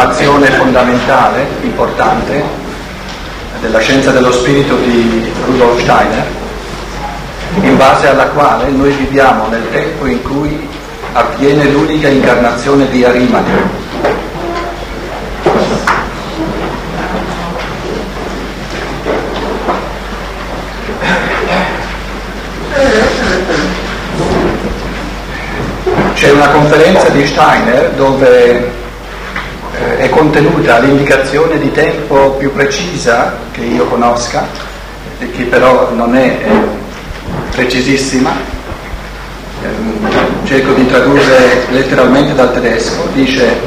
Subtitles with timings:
[0.00, 2.42] affermazione fondamentale, importante,
[3.60, 6.26] della scienza dello spirito di Rudolf Steiner,
[7.60, 10.68] in base alla quale noi viviamo nel tempo in cui
[11.12, 13.88] avviene l'unica incarnazione di Arimane,
[26.14, 28.79] C'è una conferenza di Steiner dove
[30.10, 34.46] contenuta l'indicazione di tempo più precisa che io conosca,
[35.18, 36.50] e che però non è eh,
[37.52, 38.30] precisissima.
[39.62, 43.58] Eh, cerco di tradurre letteralmente dal tedesco, dice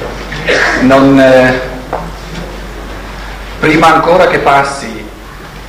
[0.81, 1.59] non, eh,
[3.59, 5.05] prima ancora che passi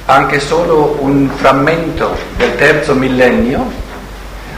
[0.07, 3.83] anche solo un frammento del terzo millennio,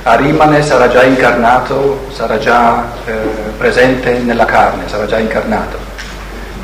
[0.02, 3.12] Arimane sarà già incarnato, sarà già eh,
[3.58, 5.85] presente nella carne, sarà già incarnato.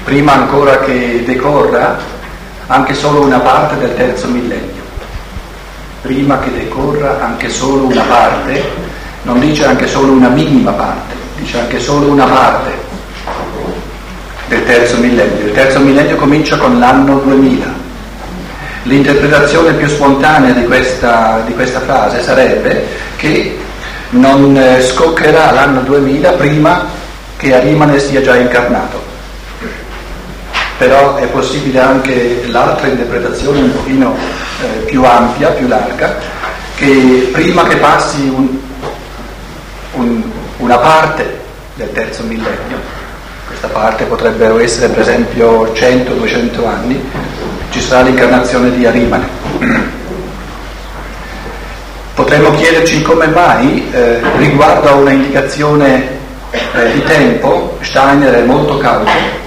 [0.05, 1.99] Prima ancora che decorra
[2.67, 4.83] anche solo una parte del terzo millennio.
[6.03, 8.63] Prima che decorra anche solo una parte,
[9.23, 12.71] non dice anche solo una minima parte, dice anche solo una parte
[14.49, 15.47] del terzo millennio.
[15.47, 17.81] Il terzo millennio comincia con l'anno 2000.
[18.85, 23.57] L'interpretazione più spontanea di questa, di questa frase sarebbe che
[24.11, 26.87] non eh, scoccherà l'anno 2000 prima
[27.37, 29.12] che Arimane sia già incarnato.
[30.83, 34.17] Però è possibile anche l'altra interpretazione un pochino
[34.61, 36.17] eh, più ampia, più larga,
[36.75, 38.59] che prima che passi un,
[39.93, 40.23] un,
[40.57, 41.39] una parte
[41.75, 42.81] del terzo millennio,
[43.47, 47.01] questa parte potrebbero essere per esempio 100-200 anni,
[47.71, 49.29] ci sarà l'incarnazione di Arimane.
[52.15, 56.19] Potremmo chiederci come mai, eh, riguardo a una indicazione
[56.51, 59.42] eh, di tempo, Steiner è molto cauto,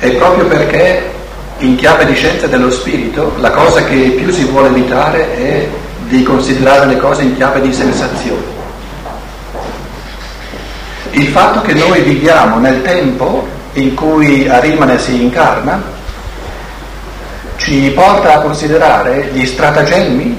[0.00, 1.14] e proprio perché
[1.58, 5.68] in chiave di scienza dello spirito la cosa che più si vuole evitare è
[6.00, 8.54] di considerare le cose in chiave di sensazione.
[11.10, 15.82] Il fatto che noi viviamo nel tempo in cui Arimane si incarna
[17.56, 20.38] ci porta a considerare gli stratagemmi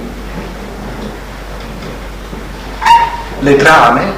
[3.39, 4.13] le trame,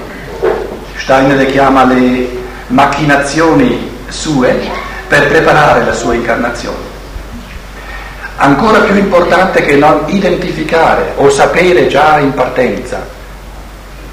[0.97, 6.97] Steiner le chiama le macchinazioni sue per preparare la sua incarnazione.
[8.37, 13.05] Ancora più importante che non identificare o sapere già in partenza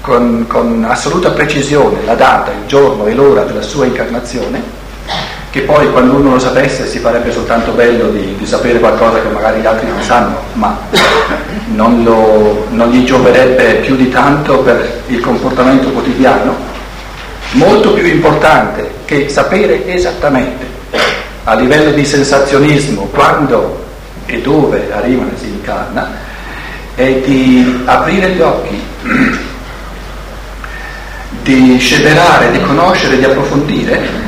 [0.01, 4.61] con, con assoluta precisione la data, il giorno e l'ora della sua incarnazione,
[5.51, 9.29] che poi quando uno lo sapesse si farebbe soltanto bello di, di sapere qualcosa che
[9.29, 10.77] magari gli altri non sanno, ma
[11.67, 16.75] non, lo, non gli gioverebbe più di tanto per il comportamento quotidiano.
[17.51, 20.76] Molto più importante che sapere esattamente
[21.49, 23.85] a livello di sensazionismo quando
[24.25, 26.11] e dove Arimane si incarna
[26.93, 28.83] è di aprire gli occhi,
[31.43, 34.25] di sceverare, di conoscere, di approfondire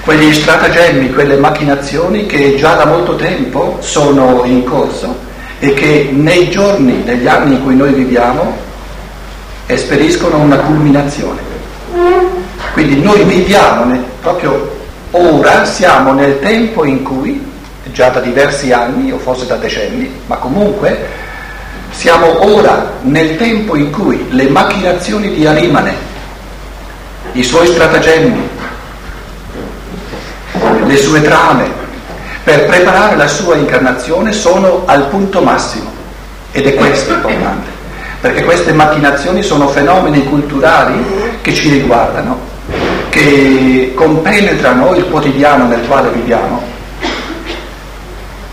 [0.00, 5.18] quegli stratagemmi, quelle macchinazioni che già da molto tempo sono in corso
[5.60, 8.56] e che nei giorni, negli anni in cui noi viviamo,
[9.66, 11.38] esperiscono una culminazione.
[12.72, 14.78] Quindi noi viviamo proprio
[15.12, 17.44] ora, siamo nel tempo in cui,
[17.92, 21.28] già da diversi anni o forse da decenni, ma comunque
[21.90, 25.94] siamo ora nel tempo in cui le macchinazioni di Arimane,
[27.32, 28.48] i suoi stratagemmi,
[30.86, 31.68] le sue trame
[32.42, 35.98] per preparare la sua incarnazione sono al punto massimo.
[36.52, 37.68] Ed è questo importante,
[38.20, 41.04] perché queste macchinazioni sono fenomeni culturali
[41.42, 42.38] che ci riguardano,
[43.10, 46.78] che compenetrano il quotidiano nel quale viviamo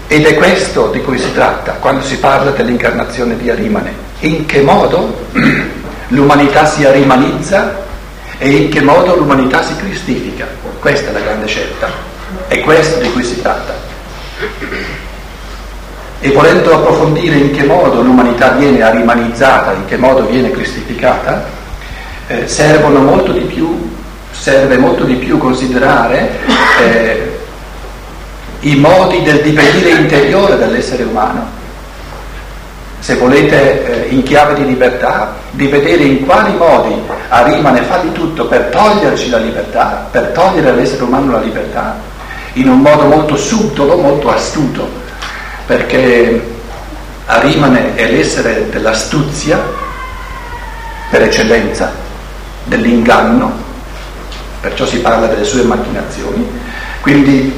[0.08, 4.62] ed è questo di cui si tratta quando si parla dell'incarnazione di Arimane, in che
[4.62, 5.26] modo
[6.08, 7.86] l'umanità si arimanizza
[8.38, 10.48] e in che modo l'umanità si cristifica.
[10.80, 11.90] Questa è la grande scelta.
[12.48, 13.74] È questo di cui si tratta.
[16.20, 21.46] E volendo approfondire in che modo l'umanità viene arimanizzata, in che modo viene cristificata,
[22.28, 23.87] eh, servono molto di più,
[24.48, 26.30] serve molto di più considerare
[26.80, 27.38] eh,
[28.62, 31.46] i modi del divenire interiore dell'essere umano.
[33.00, 36.96] Se volete, eh, in chiave di libertà, di vedere in quali modi
[37.28, 42.00] Arimane fa di tutto per toglierci la libertà, per togliere all'essere umano la libertà,
[42.54, 44.90] in un modo molto subdolo, molto astuto,
[45.66, 46.42] perché
[47.26, 49.62] Arimane è l'essere dell'astuzia
[51.10, 51.92] per eccellenza,
[52.64, 53.67] dell'inganno,
[54.62, 56.48] perciò si parla delle sue macchinazioni,
[57.02, 57.54] quindi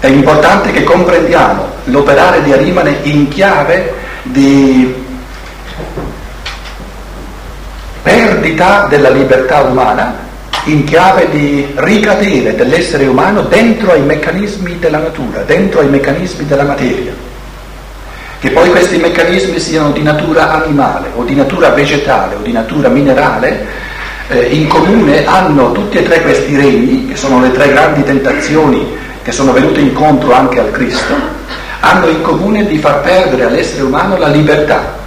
[0.00, 4.94] è importante che comprendiamo l'operare di Arimane in chiave di
[8.02, 10.28] perdita della libertà umana
[10.64, 16.64] in chiave di ricadere dell'essere umano dentro ai meccanismi della natura, dentro ai meccanismi della
[16.64, 17.12] materia.
[18.38, 22.88] Che poi questi meccanismi siano di natura animale o di natura vegetale o di natura
[22.88, 23.66] minerale,
[24.30, 28.96] eh, in comune hanno tutti e tre questi regni, che sono le tre grandi tentazioni
[29.22, 31.14] che sono venute incontro anche al Cristo,
[31.80, 34.98] hanno in comune di far perdere all'essere umano la libertà,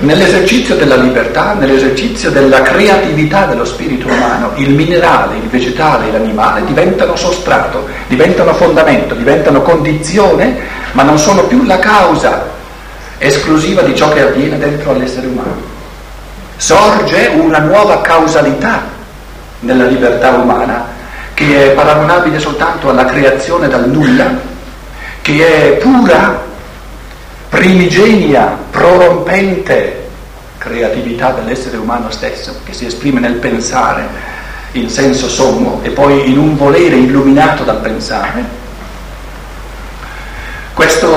[0.00, 6.64] Nell'esercizio della libertà, nell'esercizio della creatività dello spirito umano, il minerale, il vegetale e l'animale
[6.64, 10.56] diventano sostrato, diventano fondamento, diventano condizione,
[10.92, 12.54] ma non sono più la causa
[13.18, 15.65] esclusiva di ciò che avviene dentro all'essere umano.
[16.56, 18.82] Sorge una nuova causalità
[19.60, 20.94] nella libertà umana
[21.34, 24.40] che è paragonabile soltanto alla creazione dal nulla,
[25.20, 26.44] che è pura
[27.50, 30.08] primigenia, prorompente
[30.56, 34.34] creatività dell'essere umano stesso, che si esprime nel pensare
[34.72, 38.64] in senso sommo e poi in un volere illuminato dal pensare,
[40.76, 41.15] Questo,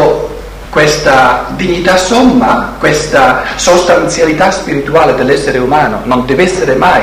[0.80, 7.02] questa dignità somma, questa sostanzialità spirituale dell'essere umano non deve essere mai,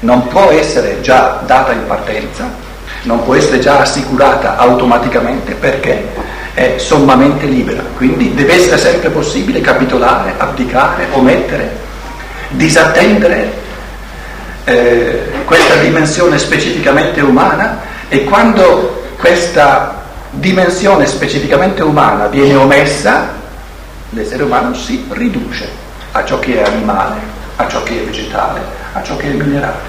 [0.00, 2.48] non può essere già data in partenza,
[3.02, 6.06] non può essere già assicurata automaticamente perché
[6.54, 11.76] è sommamente libera, quindi deve essere sempre possibile capitolare, abdicare, omettere,
[12.50, 13.52] disattendere
[14.62, 19.97] eh, questa dimensione specificamente umana e quando questa
[20.38, 23.34] dimensione specificamente umana viene omessa,
[24.10, 25.68] l'essere umano si riduce
[26.12, 27.20] a ciò che è animale,
[27.56, 28.60] a ciò che è vegetale,
[28.92, 29.80] a ciò che è minerale,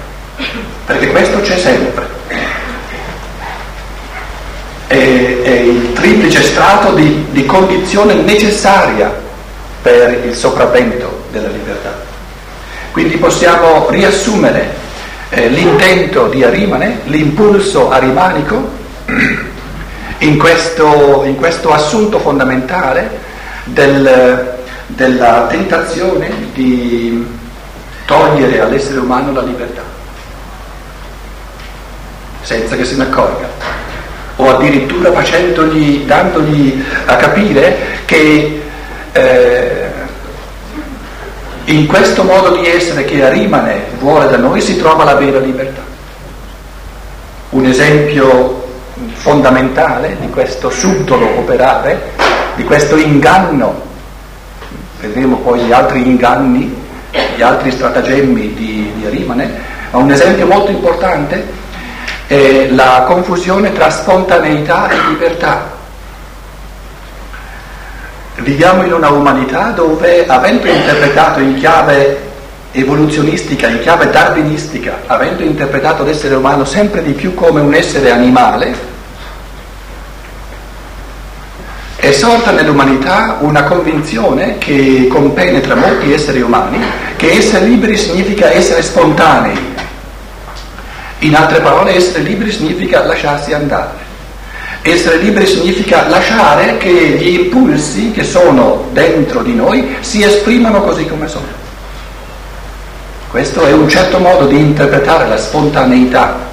[0.86, 2.18] perché questo c'è sempre
[4.90, 9.12] è, è il triplice strato di, di condizione necessaria
[9.80, 11.96] per il sopravvento della libertà.
[12.90, 14.74] Quindi possiamo riassumere
[15.30, 18.68] eh, l'intento di Arimane, l'impulso arimanico,
[20.20, 23.18] in questo, in questo assunto fondamentale
[23.64, 27.26] del, della tentazione di
[28.04, 29.82] togliere all'essere umano la libertà,
[32.42, 33.48] senza che se ne accorga
[34.36, 37.76] o addirittura facendogli, dandogli a capire
[38.06, 38.62] che
[39.12, 39.90] eh,
[41.64, 45.82] in questo modo di essere che Arimane vuole da noi si trova la vera libertà.
[47.50, 48.59] Un esempio
[49.14, 52.12] fondamentale di questo subdolo operare,
[52.56, 53.88] di questo inganno,
[55.00, 56.74] vedremo poi gli altri inganni,
[57.36, 59.50] gli altri stratagemmi di, di Arimane,
[59.90, 61.58] ma un esempio molto importante
[62.26, 65.78] è la confusione tra spontaneità e libertà.
[68.36, 72.28] Viviamo in una umanità dove, avendo interpretato in chiave
[72.72, 78.89] evoluzionistica, in chiave darwinistica, avendo interpretato l'essere umano sempre di più come un essere animale,
[82.10, 86.78] è sorta nell'umanità una convinzione che compenetra molti esseri umani
[87.16, 89.56] che essere liberi significa essere spontanei,
[91.20, 94.08] in altre parole, essere liberi significa lasciarsi andare.
[94.82, 101.06] Essere liberi significa lasciare che gli impulsi che sono dentro di noi si esprimano così
[101.06, 101.46] come sono.
[103.30, 106.49] Questo è un certo modo di interpretare la spontaneità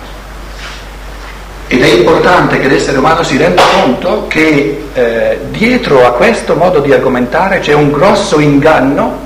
[1.67, 6.79] ed è importante che l'essere umano si renda conto che eh, dietro a questo modo
[6.79, 9.25] di argomentare c'è un grosso inganno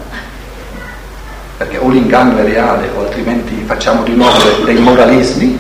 [1.62, 5.60] perché o l'inganno è reale o altrimenti facciamo di nuovo dei moralismi,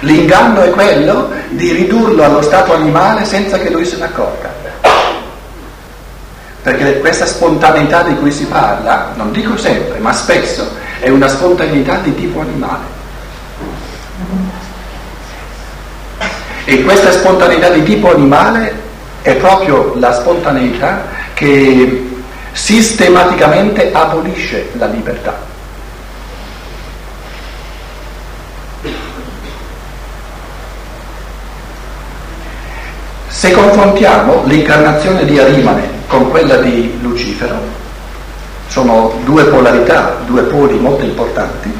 [0.00, 4.48] l'inganno è quello di ridurlo allo stato animale senza che lui se ne accorga.
[6.62, 11.96] Perché questa spontaneità di cui si parla, non dico sempre, ma spesso, è una spontaneità
[11.96, 12.97] di tipo animale.
[16.68, 18.70] E questa spontaneità di tipo animale
[19.22, 22.06] è proprio la spontaneità che
[22.52, 25.34] sistematicamente abolisce la libertà.
[33.28, 37.56] Se confrontiamo l'incarnazione di Arimane con quella di Lucifero,
[38.66, 41.72] sono due polarità, due poli molto importanti,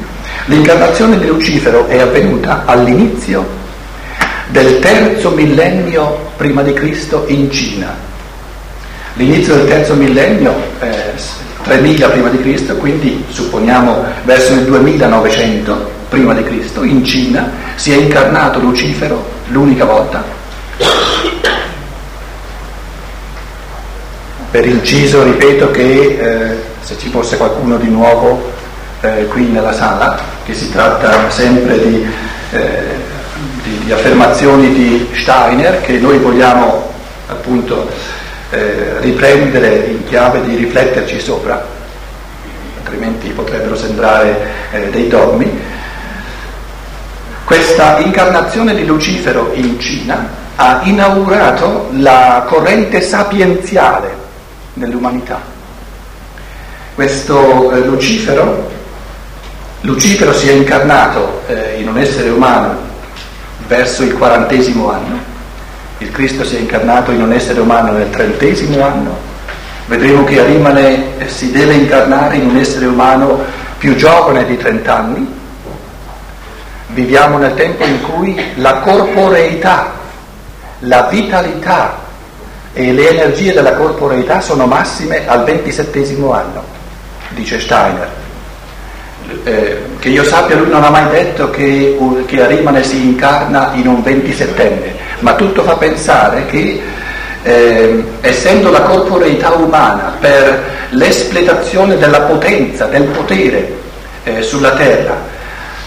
[0.46, 3.57] l'incarnazione di Lucifero è avvenuta all'inizio
[4.48, 8.06] del terzo millennio prima di Cristo in Cina,
[9.18, 11.12] L'inizio del terzo millennio, eh,
[11.64, 17.90] 3000 prima di Cristo, quindi supponiamo verso il 2900 prima di Cristo, in Cina si
[17.90, 20.22] è incarnato Lucifero l'unica volta.
[24.52, 28.52] Per inciso ripeto che eh, se ci fosse qualcuno di nuovo
[29.00, 32.06] eh, qui nella sala, che si tratta sempre di,
[32.52, 32.94] eh,
[33.62, 36.90] di, di affermazioni di Steiner che noi vogliamo
[37.28, 37.88] appunto
[38.50, 41.64] eh, riprendere in chiave di rifletterci sopra,
[42.78, 45.76] altrimenti potrebbero sembrare eh, dei dogmi.
[47.44, 54.16] Questa incarnazione di Lucifero in Cina ha inaugurato la corrente sapienziale
[54.74, 55.40] nell'umanità.
[56.94, 58.68] Questo eh, Lucifero,
[59.82, 62.87] Lucifero si è incarnato eh, in un essere umano
[63.68, 65.36] verso il quarantesimo anno
[66.00, 69.16] il Cristo si è incarnato in un essere umano nel trentesimo anno,
[69.86, 73.44] vedremo che Arimane si deve incarnare in un essere umano
[73.78, 75.36] più giovane di trent'anni.
[76.88, 79.92] Viviamo nel tempo in cui la corporeità,
[80.80, 81.98] la vitalità
[82.72, 86.62] e le energie della corporeità sono massime al ventisettesimo anno,
[87.30, 88.08] dice Steiner.
[89.44, 93.86] Eh, che io sappia lui non ha mai detto che, che Arimane si incarna in
[93.86, 96.80] un ventisettenne, ma tutto fa pensare che
[97.42, 103.76] eh, essendo la corporeità umana per l'espletazione della potenza, del potere
[104.24, 105.16] eh, sulla terra,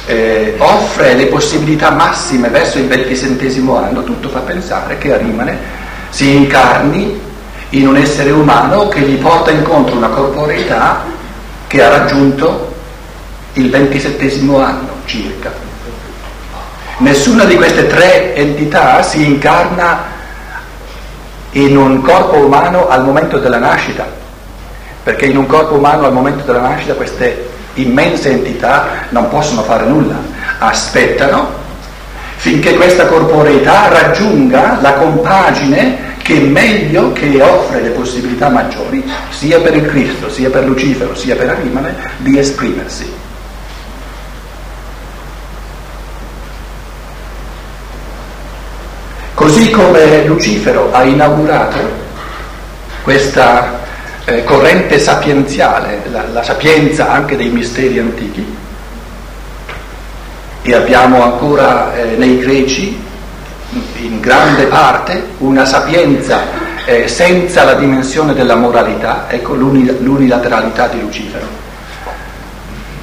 [0.06, 5.58] eh, offre le possibilità massime verso il ventisentesimo anno, tutto fa pensare che Arimane
[6.10, 7.20] si incarni
[7.70, 11.06] in un essere umano che gli porta incontro una corporeità
[11.68, 12.71] che ha raggiunto
[13.54, 15.52] il ventisettesimo anno circa.
[16.98, 20.20] Nessuna di queste tre entità si incarna
[21.52, 24.08] in un corpo umano al momento della nascita,
[25.04, 29.86] perché in un corpo umano al momento della nascita queste immense entità non possono fare
[29.86, 30.16] nulla,
[30.60, 31.60] aspettano
[32.36, 39.76] finché questa corporeità raggiunga la compagine che meglio che offre le possibilità maggiori, sia per
[39.76, 43.21] il Cristo, sia per Lucifero, sia per Arimane, di esprimersi.
[49.42, 51.80] Così come Lucifero ha inaugurato
[53.02, 53.80] questa
[54.26, 58.46] eh, corrente sapienziale, la, la sapienza anche dei misteri antichi,
[60.62, 62.96] e abbiamo ancora eh, nei greci
[64.02, 66.44] in grande parte una sapienza
[66.86, 71.61] eh, senza la dimensione della moralità, ecco l'unilateralità di Lucifero.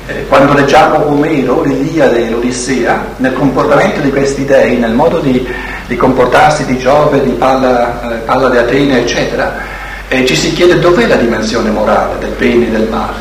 [0.09, 5.47] Eh, quando leggiamo Omero, l'Iliade e l'Odissea, nel comportamento di questi dei, nel modo di
[5.89, 9.57] di comportarsi di Giove, di Palla, eh, Palla di Atene, eccetera,
[10.07, 13.17] e ci si chiede dov'è la dimensione morale del bene e del male.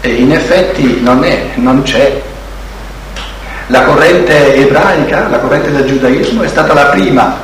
[0.00, 2.20] E in effetti non è, non c'è.
[3.68, 7.38] La corrente ebraica, la corrente del giudaismo è stata la prima,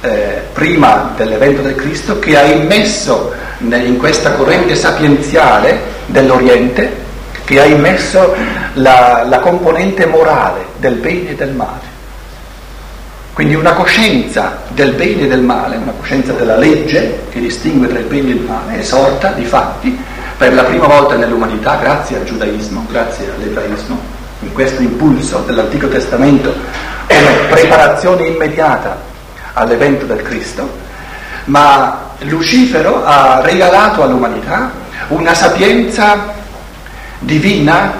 [0.00, 7.03] eh, prima dell'evento del Cristo, che ha immesso in questa corrente sapienziale dell'Oriente,
[7.44, 8.34] che ha immesso
[8.74, 11.92] la, la componente morale del bene e del male.
[13.34, 17.98] Quindi una coscienza del bene e del male, una coscienza della legge che distingue tra
[17.98, 19.98] il bene e il male, è sorta di fatti
[20.36, 23.98] per la prima volta nell'umanità grazie al giudaismo, grazie all'ebraismo,
[24.40, 26.54] in questo impulso dell'Antico Testamento
[27.08, 28.96] come preparazione immediata
[29.54, 30.68] all'evento del Cristo,
[31.46, 34.70] ma Lucifero ha regalato all'umanità
[35.08, 36.42] una sapienza
[37.24, 37.92] divina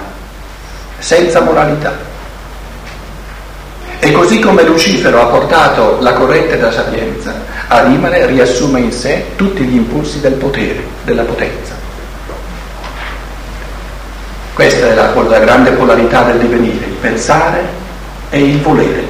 [0.99, 1.93] senza moralità.
[3.99, 7.33] E così come Lucifero ha portato la corrente della sapienza,
[7.67, 11.73] Arimane riassume in sé tutti gli impulsi del potere, della potenza.
[14.53, 17.63] Questa è la, la grande polarità del divenire, il pensare
[18.29, 19.03] e il volere.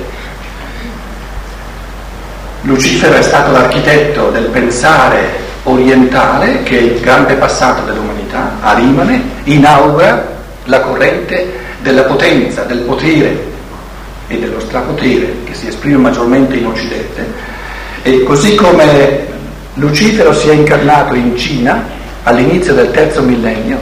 [2.62, 10.34] Lucifero è stato l'architetto del pensare orientale, che è il grande passato dell'umanità, Arimane inaugura
[10.66, 13.54] la corrente della potenza, del potere,
[14.28, 17.26] e dello strapotere che si esprime maggiormente in Occidente,
[18.02, 19.28] e così come
[19.76, 21.84] Lucifero si è incarnato in Cina
[22.24, 23.78] all'inizio del terzo millennio,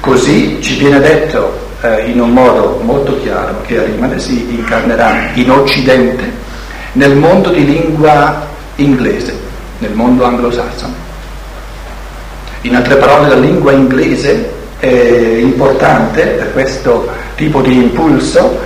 [0.00, 5.50] così ci viene detto eh, in un modo molto chiaro che Arimane si incarnerà in
[5.50, 6.44] Occidente
[6.92, 8.46] nel mondo di lingua
[8.76, 9.38] inglese,
[9.78, 11.05] nel mondo anglosassone.
[12.66, 14.88] In altre parole, la lingua inglese è
[15.40, 18.58] importante per questo tipo di impulso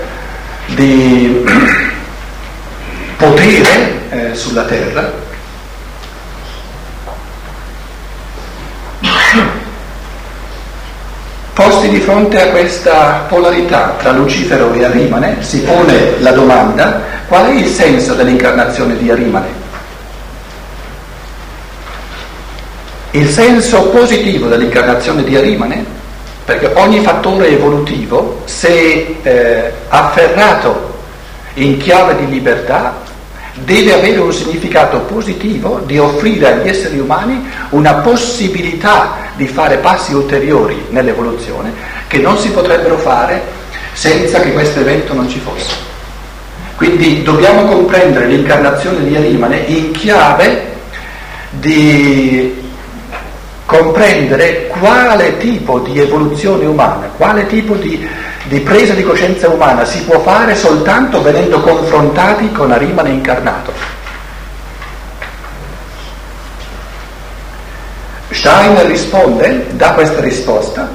[0.68, 1.44] di
[3.18, 5.28] potere eh, sulla terra
[11.52, 17.48] Posti di fronte a questa polarità tra Lucifero e Arimane, si pone la domanda qual
[17.48, 19.59] è il senso dell'incarnazione di Arimane?
[23.12, 25.84] Il senso positivo dell'incarnazione di Arimane,
[26.44, 30.98] perché ogni fattore evolutivo, se eh, afferrato
[31.54, 33.02] in chiave di libertà,
[33.64, 40.14] deve avere un significato positivo di offrire agli esseri umani una possibilità di fare passi
[40.14, 41.72] ulteriori nell'evoluzione
[42.06, 43.42] che non si potrebbero fare
[43.92, 45.74] senza che questo evento non ci fosse.
[46.76, 50.68] Quindi dobbiamo comprendere l'incarnazione di Arimane in chiave
[51.50, 52.59] di
[53.70, 58.04] comprendere quale tipo di evoluzione umana, quale tipo di,
[58.48, 63.72] di, presa di coscienza umana si può fare soltanto venendo confrontati con Arimane incarnato.
[68.30, 70.90] Steiner risponde, dà questa risposta,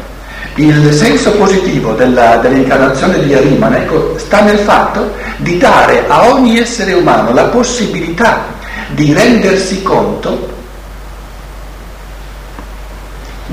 [0.55, 6.59] il senso positivo della, dell'incarnazione di Arimane ecco, sta nel fatto di dare a ogni
[6.59, 8.47] essere umano la possibilità
[8.89, 10.55] di rendersi conto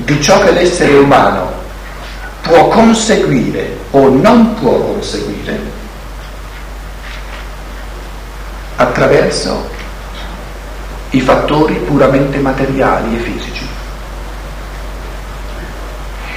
[0.05, 1.51] di ciò che l'essere umano
[2.41, 5.59] può conseguire o non può conseguire
[8.75, 9.69] attraverso
[11.11, 13.67] i fattori puramente materiali e fisici.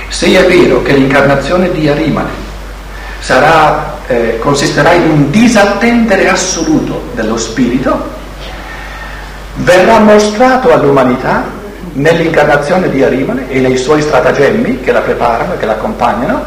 [0.09, 2.45] Se è vero che l'incarnazione di Arimane
[3.19, 8.15] sarà, eh, consisterà in un disattendere assoluto dello spirito,
[9.57, 11.56] verrà mostrato all'umanità
[11.97, 16.45] nell'incarnazione di Arimane e nei suoi stratagemmi che la preparano e che la accompagnano,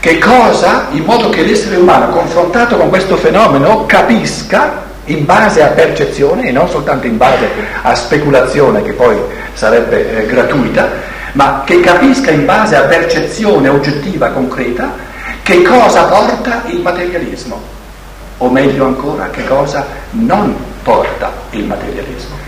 [0.00, 5.68] che cosa, in modo che l'essere umano confrontato con questo fenomeno capisca in base a
[5.68, 7.48] percezione e non soltanto in base
[7.82, 9.16] a speculazione che poi
[9.52, 10.88] sarebbe eh, gratuita,
[11.32, 14.92] ma che capisca in base a percezione oggettiva, concreta,
[15.42, 17.60] che cosa porta il materialismo,
[18.38, 22.43] o meglio ancora, che cosa non porta il materialismo.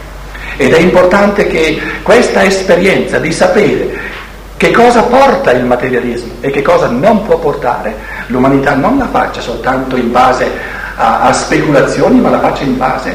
[0.56, 4.14] Ed è importante che questa esperienza di sapere
[4.56, 7.94] che cosa porta il materialismo e che cosa non può portare,
[8.28, 10.50] l'umanità non la faccia soltanto in base
[10.96, 13.14] a, a speculazioni, ma la faccia in base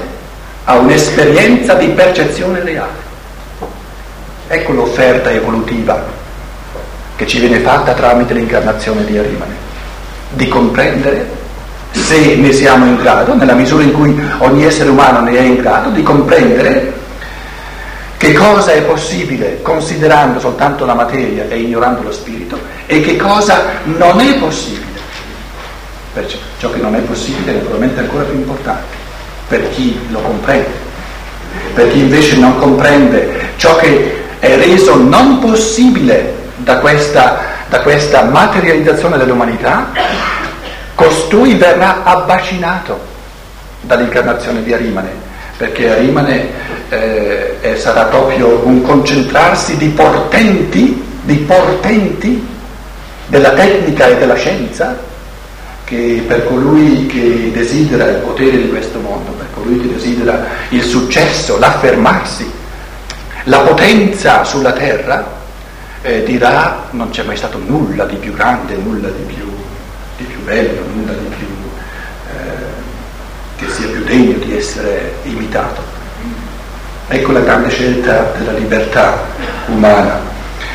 [0.65, 3.10] a un'esperienza di percezione reale.
[4.47, 6.04] Ecco l'offerta evolutiva
[7.15, 9.56] che ci viene fatta tramite l'incarnazione di Arimane,
[10.30, 11.39] di comprendere
[11.91, 15.56] se ne siamo in grado, nella misura in cui ogni essere umano ne è in
[15.56, 16.93] grado, di comprendere
[18.21, 22.55] che cosa è possibile considerando soltanto la materia e ignorando lo spirito
[22.86, 24.99] e che cosa non è possibile.
[26.13, 28.95] Perciò ciò che non è possibile è naturalmente ancora più importante
[29.47, 30.69] per chi lo comprende,
[31.73, 38.21] per chi invece non comprende ciò che è reso non possibile da questa, da questa
[38.25, 39.89] materializzazione dell'umanità,
[40.93, 42.99] costui verrà abbacinato
[43.81, 45.29] dall'incarnazione di Arimane
[45.62, 45.97] perché a
[46.91, 52.45] Rimane eh, sarà proprio un concentrarsi di portenti, di portenti
[53.27, 54.97] della tecnica e della scienza
[55.86, 60.84] che per colui che desidera il potere di questo mondo, per colui che desidera il
[60.84, 62.49] successo, l'affermarsi,
[63.43, 65.39] la potenza sulla terra,
[66.01, 69.49] eh, dirà non c'è mai stato nulla di più grande, nulla di più,
[70.17, 71.47] di più bello, nulla di più
[73.62, 76.01] che sia più degno di essere imitato.
[77.13, 79.21] Ecco la grande scelta della libertà
[79.67, 80.17] umana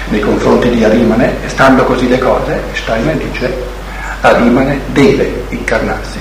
[0.09, 3.51] nei confronti di Arimane e stando così le cose, Steiner dice
[4.21, 6.19] Arimane deve incarnarsi.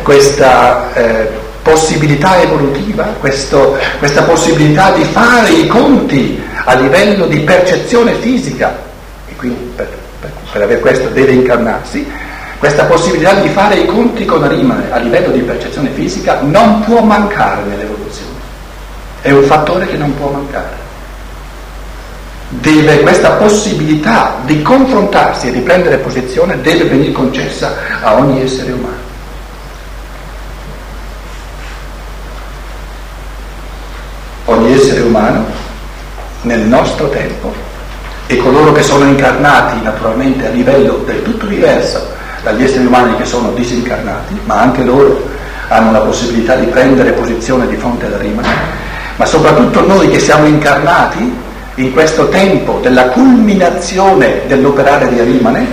[0.00, 1.28] Questa eh,
[1.60, 8.78] possibilità evolutiva, questo, questa possibilità di fare i conti a livello di percezione fisica,
[9.26, 9.88] e quindi per,
[10.20, 12.08] per, per avere questo deve incarnarsi,
[12.60, 17.02] questa possibilità di fare i conti con Arimane a livello di percezione fisica non può
[17.02, 18.27] mancare nell'evoluzione.
[19.28, 20.74] È un fattore che non può mancare.
[22.48, 28.72] Deve, questa possibilità di confrontarsi e di prendere posizione deve venire concessa a ogni essere
[28.72, 28.96] umano.
[34.46, 35.44] Ogni essere umano
[36.40, 37.52] nel nostro tempo
[38.28, 43.26] e coloro che sono incarnati naturalmente a livello del tutto diverso dagli esseri umani che
[43.26, 45.22] sono disincarnati, ma anche loro
[45.68, 48.77] hanno la possibilità di prendere posizione di fronte alla Rimane,
[49.18, 55.66] ma soprattutto noi che siamo incarnati in questo tempo della culminazione dell'operare di Arimane,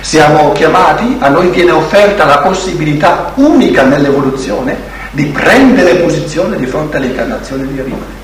[0.00, 6.98] siamo chiamati, a noi viene offerta la possibilità unica nell'evoluzione di prendere posizione di fronte
[6.98, 8.22] all'incarnazione di Arimane.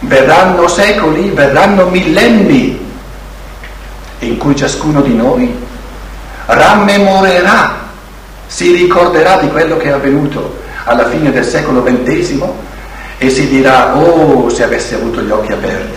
[0.00, 2.88] verranno secoli, verranno millenni
[4.20, 5.54] in cui ciascuno di noi
[6.46, 7.88] rammemorerà,
[8.46, 10.58] si ricorderà di quello che è avvenuto
[10.90, 12.42] alla fine del secolo XX
[13.16, 15.96] e si dirà, oh, se avessi avuto gli occhi aperti,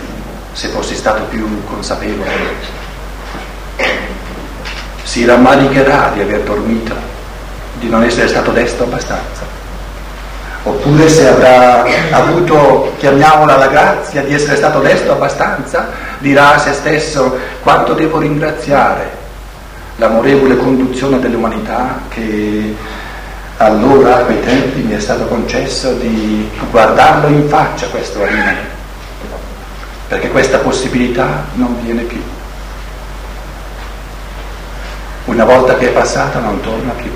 [0.52, 2.30] se fossi stato più consapevole.
[5.02, 6.94] Si rammaricherà di aver dormito,
[7.78, 9.42] di non essere stato desto abbastanza.
[10.62, 16.72] Oppure se avrà avuto, chiamiamola la grazia, di essere stato desto abbastanza, dirà a se
[16.72, 19.22] stesso quanto devo ringraziare
[19.96, 22.74] l'amorevole conduzione dell'umanità che
[23.56, 28.72] allora a quei tempi mi è stato concesso di guardarlo in faccia questo anime,
[30.08, 32.22] perché questa possibilità non viene più.
[35.26, 37.10] Una volta che è passata non torna più.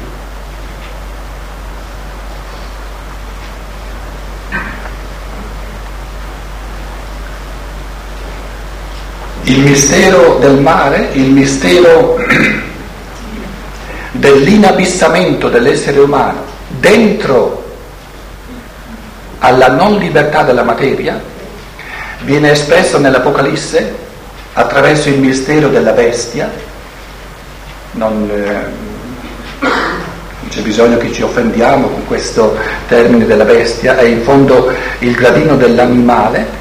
[9.42, 12.16] Il mistero del mare, il mistero
[14.12, 17.64] dell'inabissamento dell'essere umano dentro
[19.40, 21.20] alla non libertà della materia
[22.22, 24.06] viene espresso nell'Apocalisse
[24.54, 26.50] attraverso il mistero della bestia.
[27.92, 28.66] Non, eh,
[29.60, 32.56] non c'è bisogno che ci offendiamo con questo
[32.88, 36.58] termine della bestia, è in fondo il gradino dell'animale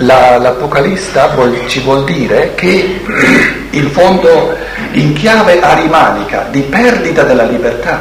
[0.00, 3.00] la, l'Apocalista vuol, ci vuol dire che
[3.70, 4.56] in fondo
[4.92, 8.00] in chiave arimanica di perdita della libertà,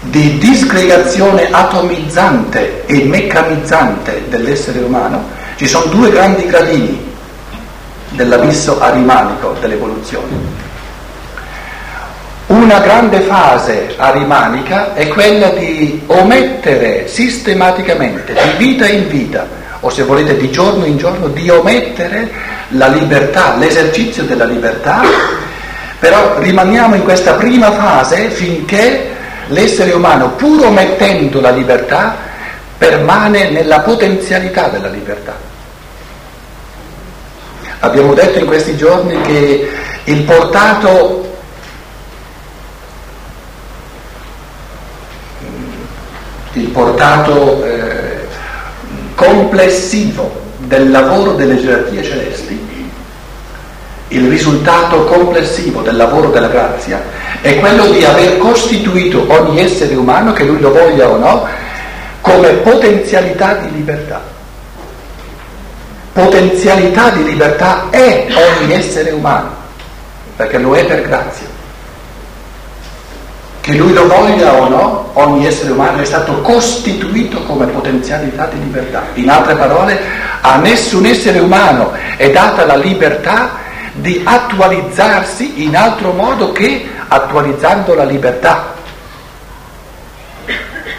[0.00, 7.08] di disgregazione atomizzante e meccanizzante dell'essere umano, ci sono due grandi gradini
[8.10, 10.68] dell'abisso arimanico dell'evoluzione.
[12.46, 19.46] Una grande fase arimanica è quella di omettere sistematicamente, di vita in vita,
[19.80, 22.30] o se volete di giorno in giorno, di omettere
[22.68, 25.02] la libertà, l'esercizio della libertà,
[25.98, 29.08] però rimaniamo in questa prima fase finché
[29.48, 32.16] l'essere umano, pur omettendo la libertà,
[32.76, 35.36] permane nella potenzialità della libertà.
[37.80, 39.70] Abbiamo detto in questi giorni che
[40.04, 41.28] il portato
[46.52, 47.79] il portato eh,
[49.20, 52.68] complessivo del lavoro delle gerarchie celesti,
[54.08, 57.02] il risultato complessivo del lavoro della grazia
[57.42, 61.46] è quello di aver costituito ogni essere umano, che lui lo voglia o no,
[62.22, 64.22] come potenzialità di libertà.
[66.12, 69.50] Potenzialità di libertà è ogni essere umano,
[70.34, 71.49] perché lo è per grazia.
[73.70, 78.58] Che lui lo voglia o no, ogni essere umano è stato costituito come potenzialità di
[78.58, 79.04] libertà.
[79.14, 79.96] In altre parole,
[80.40, 83.50] a nessun essere umano è data la libertà
[83.92, 88.74] di attualizzarsi in altro modo che attualizzando la libertà.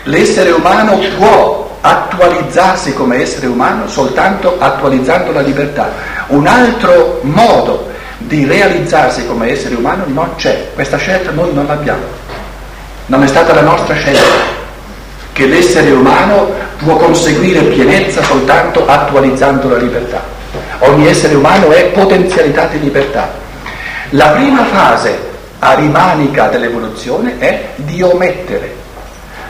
[0.03, 5.91] L'essere umano può attualizzarsi come essere umano soltanto attualizzando la libertà.
[6.27, 12.20] Un altro modo di realizzarsi come essere umano non c'è, questa scelta noi non l'abbiamo.
[13.07, 14.59] Non è stata la nostra scelta
[15.33, 20.21] che l'essere umano può conseguire pienezza soltanto attualizzando la libertà.
[20.79, 23.31] Ogni essere umano è potenzialità di libertà.
[24.11, 28.75] La prima fase arimanica dell'evoluzione è di omettere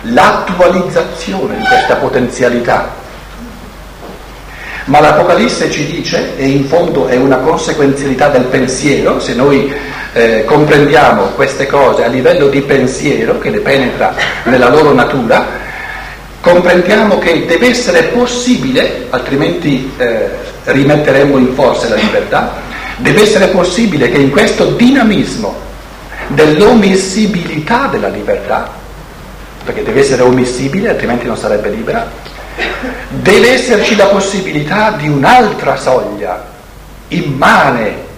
[0.01, 2.99] l'attualizzazione di questa potenzialità.
[4.85, 9.73] Ma l'Apocalisse ci dice, e in fondo è una conseguenzialità del pensiero, se noi
[10.13, 15.69] eh, comprendiamo queste cose a livello di pensiero che le penetra nella loro natura,
[16.41, 20.29] comprendiamo che deve essere possibile, altrimenti eh,
[20.65, 22.55] rimetteremmo in forza la libertà,
[22.97, 25.55] deve essere possibile che in questo dinamismo
[26.27, 28.69] dell'omissibilità della libertà,
[29.63, 32.09] perché deve essere omissibile, altrimenti non sarebbe libera,
[33.09, 36.49] deve esserci la possibilità di un'altra soglia
[37.09, 38.09] immane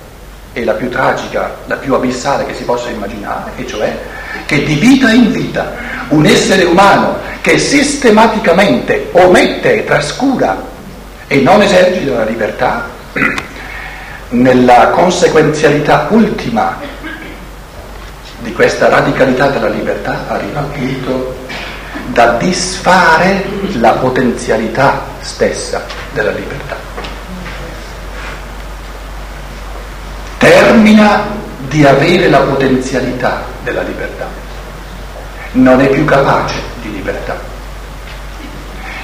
[0.53, 3.97] e la più tragica, la più abissale che si possa immaginare, e cioè
[4.45, 5.73] che di vita in vita
[6.09, 10.61] un essere umano che sistematicamente omette trascura
[11.27, 12.89] e non esercita la libertà,
[14.29, 16.77] nella conseguenzialità ultima
[18.39, 21.35] di questa radicalità della libertà arriva al punto
[22.07, 23.43] da disfare
[23.79, 26.82] la potenzialità stessa della libertà.
[30.83, 31.23] Termina
[31.69, 34.27] di avere la potenzialità della libertà,
[35.53, 37.51] non è più capace di libertà.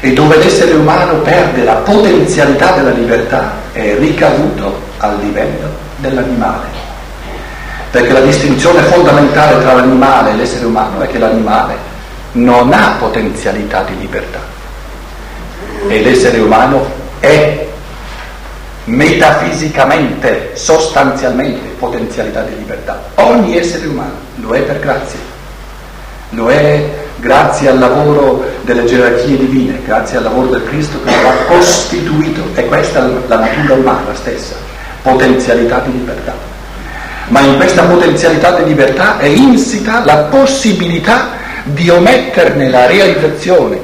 [0.02, 6.68] e dove l'essere umano perde la potenzialità della libertà è ricaduto al livello dell'animale.
[7.92, 11.76] Perché la distinzione fondamentale tra l'animale e l'essere umano è che l'animale
[12.34, 14.40] non ha potenzialità di libertà
[15.88, 16.86] e l'essere umano
[17.20, 17.69] è
[18.90, 23.02] metafisicamente, sostanzialmente potenzialità di libertà.
[23.16, 25.20] Ogni essere umano lo è per grazia,
[26.32, 26.84] lo è
[27.18, 32.42] grazie al lavoro delle gerarchie divine, grazie al lavoro del Cristo che lo ha costituito.
[32.56, 34.56] E questa è la natura umana stessa,
[35.02, 36.34] potenzialità di libertà.
[37.28, 43.80] Ma in questa potenzialità di libertà è insita la possibilità di ometterne la realizzazione,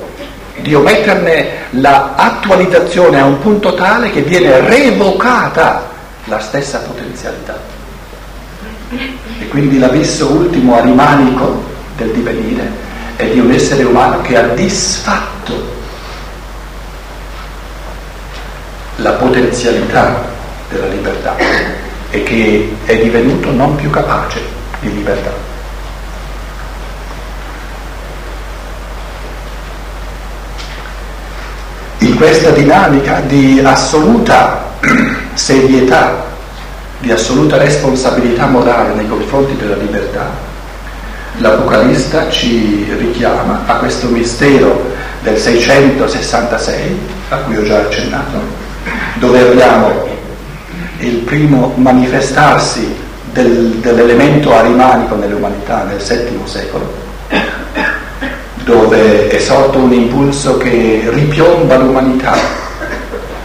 [0.65, 5.87] di ometterne l'attualizzazione a un punto tale che viene revocata
[6.23, 7.61] la stessa potenzialità.
[8.89, 11.63] E quindi l'abisso ultimo arimanico
[11.97, 12.67] del divenire
[13.15, 15.73] è di un essere umano che ha disfatto
[18.95, 20.25] la potenzialità
[20.69, 21.35] della libertà
[22.09, 24.41] e che è divenuto non più capace
[24.79, 25.54] di libertà.
[32.05, 34.63] In questa dinamica di assoluta
[35.33, 36.23] serietà,
[36.99, 40.29] di assoluta responsabilità morale nei confronti della libertà,
[41.37, 44.91] l'Apocalista ci richiama a questo mistero
[45.23, 48.39] del 666, a cui ho già accennato,
[49.15, 50.07] dove abbiamo
[50.99, 52.95] il primo manifestarsi
[53.33, 57.04] del, dell'elemento arimanico nell'umanità nel VII secolo,
[58.65, 62.35] dove è sorto un impulso che ripiomba l'umanità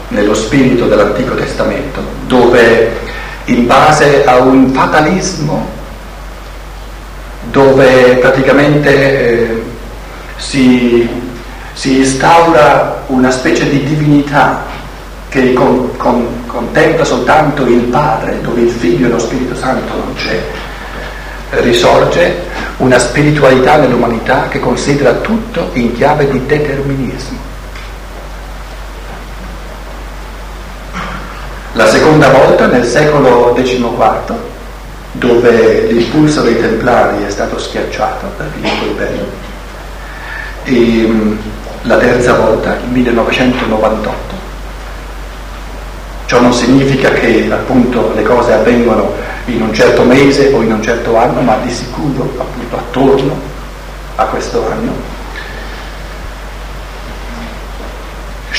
[0.09, 2.90] nello spirito dell'Antico Testamento, dove
[3.44, 5.78] in base a un fatalismo
[7.50, 9.62] dove praticamente eh,
[10.37, 11.09] si,
[11.72, 14.64] si, instaura una specie di divinità
[15.28, 20.14] che con, con, contempla soltanto il Padre, dove il Figlio e lo Spirito Santo non
[20.14, 20.40] c'è,
[21.50, 27.38] risorge una spiritualità nell'umanità che considera tutto in chiave di determinismo.
[31.74, 34.34] La seconda volta, nel secolo XIV,
[35.12, 39.26] dove l'impulso dei templari è stato schiacciato da Filippo il
[40.64, 41.36] e mm,
[41.82, 44.34] la terza volta, il 1998.
[46.26, 49.14] Ciò non significa che appunto le cose avvengono
[49.46, 53.38] in un certo mese o in un certo anno, ma di sicuro appunto attorno
[54.16, 55.18] a questo anno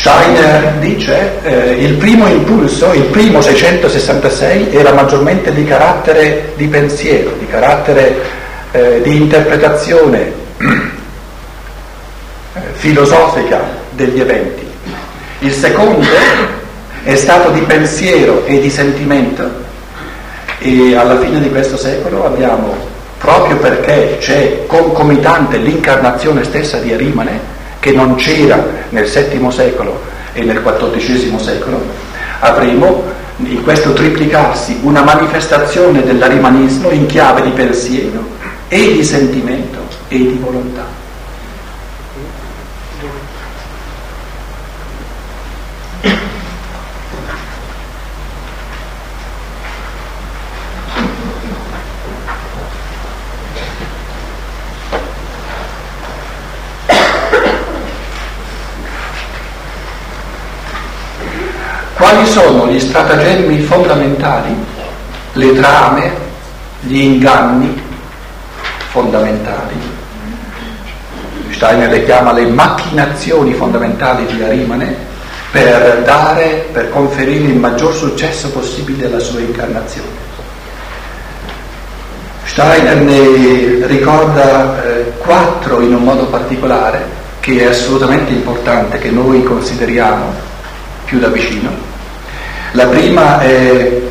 [0.02, 7.36] Steiner dice eh, il primo impulso, il primo 666, era maggiormente di carattere di pensiero,
[7.38, 8.20] di carattere
[8.72, 10.90] eh, di interpretazione eh,
[12.74, 14.66] filosofica degli eventi.
[15.40, 16.08] Il secondo
[17.04, 19.61] è stato di pensiero e di sentimento
[20.64, 22.76] e alla fine di questo secolo abbiamo,
[23.18, 27.40] proprio perché c'è concomitante l'incarnazione stessa di Arimane,
[27.80, 30.00] che non c'era nel VII secolo
[30.34, 31.82] e nel XIV secolo,
[32.40, 33.04] avremo
[33.38, 38.24] in questo triplicarsi una manifestazione dell'arimanismo in chiave di pensiero
[38.68, 41.01] e di sentimento e di volontà.
[62.02, 64.56] Quali sono gli stratagemmi fondamentali,
[65.34, 66.12] le trame,
[66.80, 67.80] gli inganni
[68.90, 69.76] fondamentali?
[71.52, 74.96] Steiner le chiama le macchinazioni fondamentali di Arimane
[75.52, 80.10] per dare, per conferire il maggior successo possibile alla sua incarnazione.
[82.46, 87.06] Steiner ne ricorda eh, quattro in un modo particolare
[87.42, 90.34] che è assolutamente importante che noi consideriamo
[91.06, 91.91] più da vicino.
[92.74, 94.02] La prima è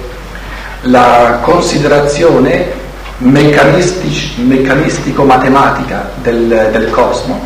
[0.83, 2.71] la considerazione
[3.17, 7.41] meccanistico-matematica del, del cosmo,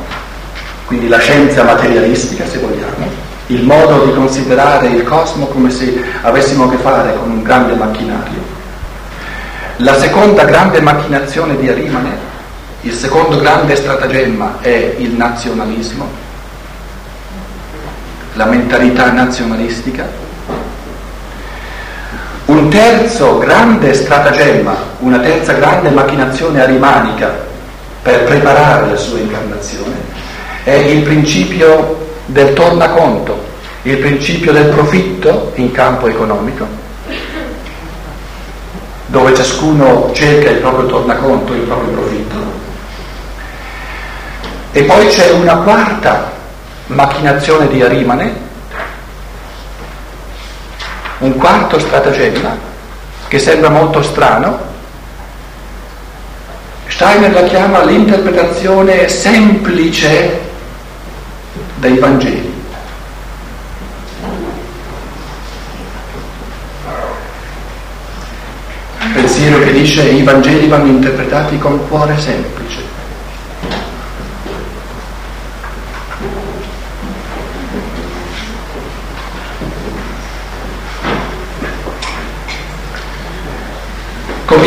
[0.87, 3.09] quindi la scienza materialistica se vogliamo,
[3.47, 7.75] il modo di considerare il cosmo come se avessimo a che fare con un grande
[7.75, 8.43] macchinario.
[9.77, 12.19] La seconda grande macchinazione di Arimane,
[12.81, 16.11] il secondo grande stratagemma è il nazionalismo,
[18.33, 20.23] la mentalità nazionalistica
[22.47, 27.33] un terzo grande stratagemma, una terza grande macchinazione arimanica
[28.03, 30.13] per preparare la sua incarnazione
[30.65, 33.39] è il principio del tornaconto,
[33.83, 36.67] il principio del profitto in campo economico,
[39.07, 42.37] dove ciascuno cerca il proprio tornaconto, il proprio profitto.
[44.73, 46.33] E poi c'è una quarta
[46.87, 48.44] macchinazione di Arimane,
[51.19, 52.57] un quarto stratagemma
[53.29, 54.73] che sembra molto strano.
[56.87, 60.41] Steiner la chiama l'interpretazione semplice
[61.77, 62.53] dei Vangeli.
[69.13, 72.64] Pensiero che dice i Vangeli vanno interpretati con cuore semplice.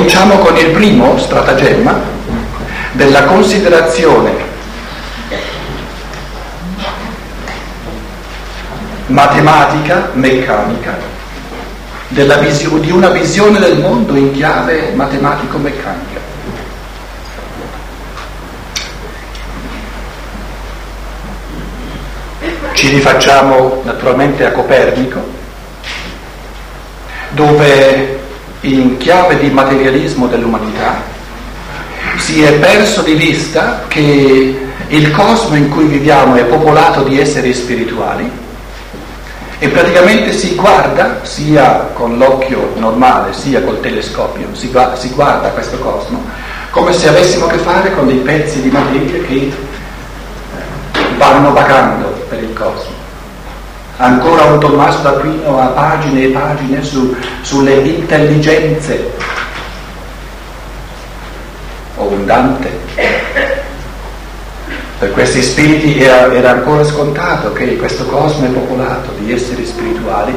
[0.08, 2.00] Cominciamo con il primo stratagemma
[2.94, 4.32] della considerazione
[9.08, 10.98] matematica, meccanica,
[12.40, 16.20] visio- di una visione del mondo in chiave matematico-meccanica.
[22.72, 25.22] Ci rifacciamo naturalmente a Copernico,
[27.32, 28.26] dove
[28.62, 31.02] in chiave di materialismo dell'umanità,
[32.18, 37.54] si è perso di vista che il cosmo in cui viviamo è popolato di esseri
[37.54, 38.30] spirituali
[39.60, 45.78] e praticamente si guarda sia con l'occhio normale sia col telescopio, si, si guarda questo
[45.80, 46.24] cosmo
[46.70, 49.52] come se avessimo a che fare con dei pezzi di materia che
[51.18, 52.97] vanno vagando per il cosmo
[53.98, 59.12] ancora un Tommaso d'Aquino ha pagine e pagine su, sulle intelligenze,
[61.96, 62.86] o un Dante.
[65.00, 70.34] Per questi spiriti era, era ancora scontato che questo cosmo è popolato di esseri spirituali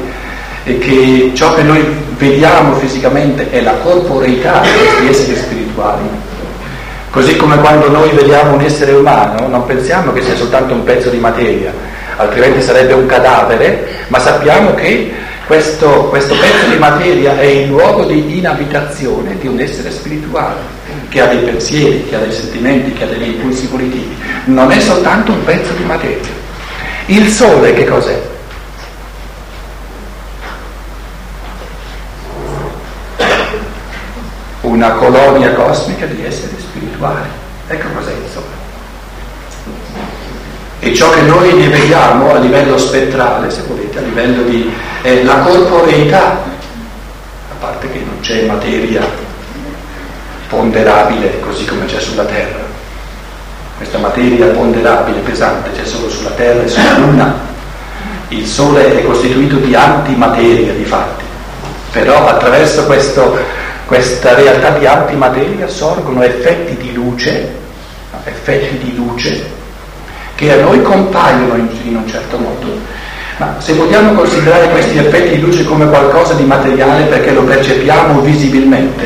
[0.65, 1.83] e che ciò che noi
[2.19, 4.69] vediamo fisicamente è la corporeità di
[5.07, 6.03] questi esseri spirituali.
[7.11, 11.09] Così come quando noi vediamo un essere umano non pensiamo che sia soltanto un pezzo
[11.09, 11.73] di materia,
[12.21, 15.13] altrimenti sarebbe un cadavere, ma sappiamo che
[15.47, 20.61] questo, questo pezzo di materia è il luogo di inabitazione di un essere spirituale,
[21.09, 24.17] che ha dei pensieri, che ha dei sentimenti, che ha degli impulsi volitivi.
[24.45, 26.39] Non è soltanto un pezzo di materia.
[27.07, 28.29] Il sole che cos'è?
[34.61, 37.29] Una colonia cosmica di esseri spirituali.
[37.67, 38.60] Ecco cos'è il sole
[40.83, 45.23] e ciò che noi ne vediamo a livello spettrale, se volete, a livello di eh,
[45.25, 49.07] la corporeità, a parte che non c'è materia
[50.49, 52.69] ponderabile così come c'è sulla Terra.
[53.77, 57.49] Questa materia ponderabile, pesante, c'è solo sulla Terra e sulla Luna.
[58.29, 61.25] Il Sole è costituito di antimateria, di fatti.
[61.93, 63.39] Però attraverso questo,
[63.85, 67.55] questa realtà di antimateria sorgono effetti di luce,
[68.25, 69.59] effetti di luce
[70.41, 72.79] che a noi compaiono in, in un certo modo.
[73.37, 78.21] Ma se vogliamo considerare questi effetti di luce come qualcosa di materiale perché lo percepiamo
[78.23, 79.05] visibilmente,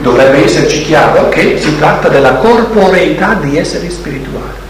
[0.00, 4.60] dovrebbe esserci chiaro che si tratta della corporeità di esseri spirituali.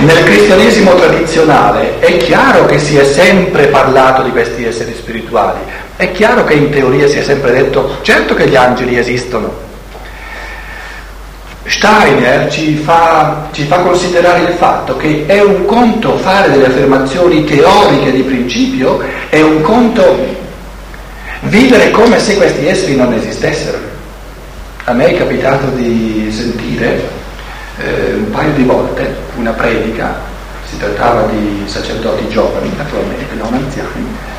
[0.00, 5.60] Nel cristianesimo tradizionale è chiaro che si è sempre parlato di questi esseri spirituali,
[6.00, 9.68] è chiaro che in teoria si è sempre detto, certo che gli angeli esistono.
[11.66, 17.44] Steiner ci fa, ci fa considerare il fatto che è un conto fare delle affermazioni
[17.44, 20.26] teoriche di principio, è un conto
[21.40, 23.78] vivere come se questi esseri non esistessero.
[24.84, 27.08] A me è capitato di sentire
[27.76, 30.18] eh, un paio di volte una predica,
[30.66, 34.29] si trattava di sacerdoti giovani naturalmente, non anziani,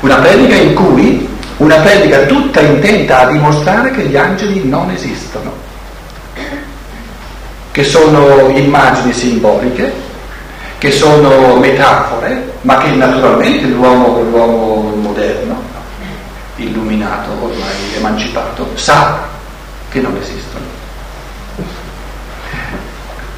[0.00, 1.28] una predica in cui,
[1.58, 5.52] una predica tutta intenta a dimostrare che gli angeli non esistono,
[7.70, 9.92] che sono immagini simboliche,
[10.78, 15.60] che sono metafore, ma che naturalmente l'uomo, l'uomo moderno,
[16.56, 19.28] illuminato, ormai emancipato, sa
[19.90, 20.64] che non esistono.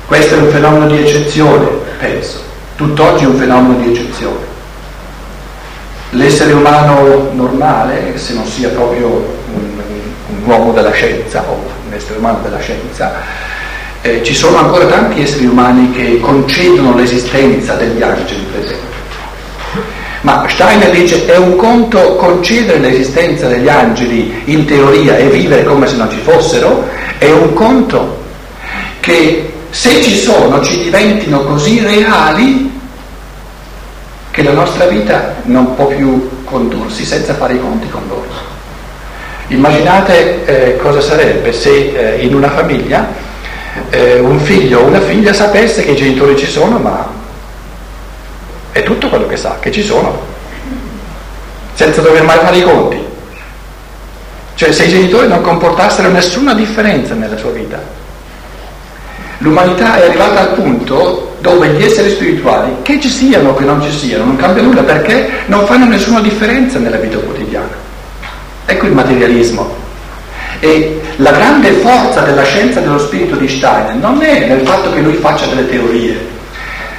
[0.07, 1.67] Questo è un fenomeno di eccezione,
[1.99, 2.43] penso,
[2.77, 4.52] tutt'oggi è un fenomeno di eccezione.
[6.15, 9.81] L'essere umano normale, se non sia proprio un,
[10.29, 11.55] un uomo della scienza o
[11.87, 13.15] un essere umano della scienza,
[14.03, 18.91] eh, ci sono ancora tanti esseri umani che concedono l'esistenza degli angeli, per esempio.
[20.21, 25.87] Ma Steiner dice è un conto concedere l'esistenza degli angeli in teoria e vivere come
[25.87, 28.19] se non ci fossero, è un conto
[29.01, 32.72] che se ci sono ci diventino così reali
[34.33, 38.51] che la nostra vita non può più condursi senza fare i conti con loro.
[39.49, 43.07] Immaginate eh, cosa sarebbe se eh, in una famiglia
[43.91, 47.07] eh, un figlio o una figlia sapesse che i genitori ci sono, ma
[48.73, 50.19] è tutto quello che sa, che ci sono,
[51.75, 53.05] senza dover mai fare i conti.
[54.55, 58.01] Cioè se i genitori non comportassero nessuna differenza nella sua vita.
[59.43, 63.83] L'umanità è arrivata al punto dove gli esseri spirituali, che ci siano o che non
[63.83, 67.75] ci siano, non cambia nulla perché non fanno nessuna differenza nella vita quotidiana.
[68.67, 69.81] Ecco il materialismo.
[70.61, 75.01] E la grande forza della scienza dello spirito di Steiner non è nel fatto che
[75.01, 76.17] lui faccia delle teorie,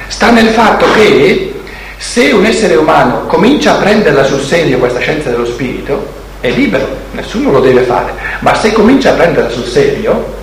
[0.08, 1.62] sta nel fatto che
[1.96, 6.06] se un essere umano comincia a prenderla sul serio questa scienza dello spirito,
[6.40, 10.33] è libero, nessuno lo deve fare, ma se comincia a prenderla sul serio,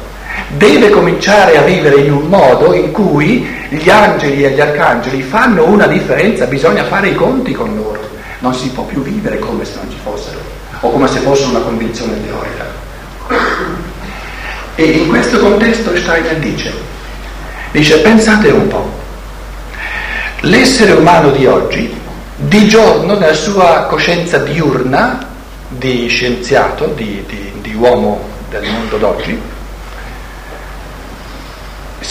[0.57, 5.65] deve cominciare a vivere in un modo in cui gli angeli e gli arcangeli fanno
[5.65, 7.99] una differenza, bisogna fare i conti con loro,
[8.39, 10.39] non si può più vivere come se non ci fossero
[10.81, 12.65] o come se fosse una convinzione teorica.
[14.75, 16.73] E in questo contesto Steiner dice,
[17.71, 18.99] dice pensate un po',
[20.45, 21.93] L'essere umano di oggi,
[22.35, 25.23] di giorno nella sua coscienza diurna
[25.67, 29.39] di scienziato, di, di, di uomo del mondo d'oggi,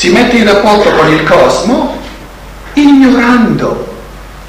[0.01, 1.94] si mette in rapporto con il cosmo
[2.72, 3.86] ignorando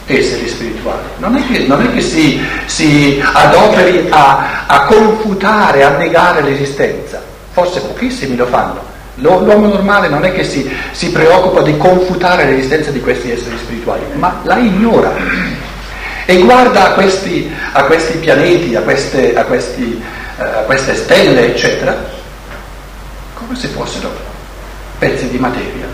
[0.06, 1.02] esseri spirituali.
[1.18, 7.22] Non è che, non è che si, si, adoperi a, a confutare, a negare l'esistenza.
[7.52, 8.80] Forse pochissimi lo fanno,
[9.16, 14.04] L'uomo normale non è che si, si preoccupa di confutare l'esistenza di questi esseri spirituali,
[14.14, 15.14] ma la ignora
[16.26, 20.02] e guarda a questi, a questi pianeti, a queste, a, questi,
[20.38, 21.94] uh, a queste stelle, eccetera,
[23.34, 24.31] come se fossero
[25.02, 25.88] pezzi di materia.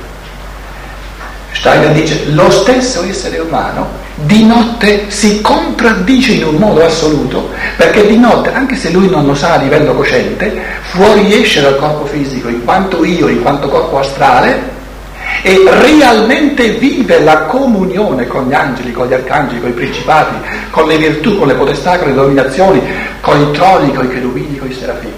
[1.54, 8.06] Steiner dice lo stesso essere umano di notte si contraddice in un modo assoluto perché
[8.06, 12.50] di notte, anche se lui non lo sa a livello cosciente, fuoriesce dal corpo fisico
[12.50, 14.76] in quanto io, in quanto corpo astrale
[15.42, 20.36] e realmente vive la comunione con gli angeli, con gli arcangeli, con i principati,
[20.70, 22.82] con le virtù, con le potestà, con le dominazioni,
[23.22, 25.17] con i troni, con i cherubini, con i serafini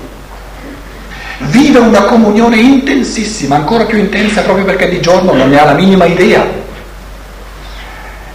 [1.49, 5.73] vive una comunione intensissima, ancora più intensa proprio perché di giorno non ne ha la
[5.73, 6.45] minima idea.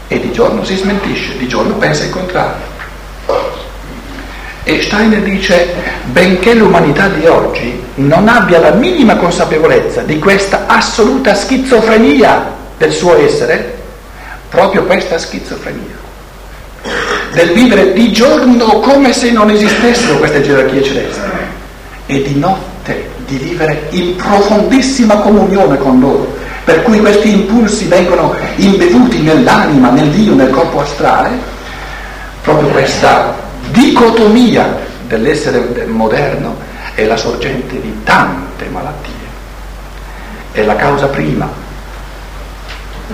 [0.07, 2.73] E di giorno si smentisce, di giorno pensa il contrario.
[4.67, 11.35] E Steiner dice, benché l'umanità di oggi non abbia la minima consapevolezza di questa assoluta
[11.35, 13.79] schizofrenia del suo essere,
[14.49, 15.97] proprio questa schizofrenia,
[17.33, 21.21] del vivere di giorno come se non esistessero queste gerarchie celesti
[22.07, 22.74] e di notte
[23.27, 30.35] di vivere in profondissima comunione con loro, per cui questi impulsi vengono imbevuti nell'anima, nell'io,
[30.35, 31.31] nel corpo astrale,
[32.43, 33.35] proprio questa
[33.71, 36.57] dicotomia dell'essere moderno
[36.95, 39.13] è la sorgente di tante malattie,
[40.53, 41.63] è la causa prima.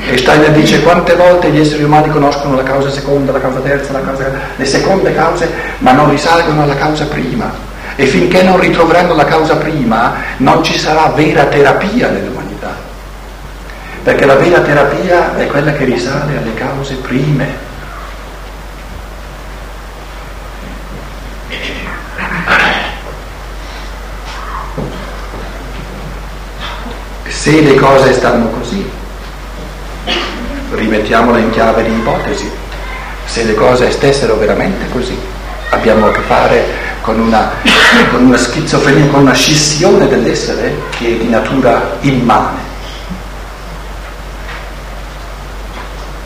[0.08, 3.92] E Steiner dice quante volte gli esseri umani conoscono la causa seconda, la causa terza,
[3.92, 9.14] la causa, le seconde cause, ma non risalgono alla causa prima e finché non ritroveranno
[9.14, 12.74] la causa prima non ci sarà vera terapia nell'umanità,
[14.02, 17.68] perché la vera terapia è quella che risale alle cause prime.
[27.26, 28.88] Se le cose stanno così,
[30.72, 32.50] rimettiamola in chiave di ipotesi,
[33.24, 35.18] se le cose stessero veramente così,
[35.70, 37.50] abbiamo a che fare con una,
[38.10, 42.68] con una schizofrenia, con una scissione dell'essere che è di natura immane.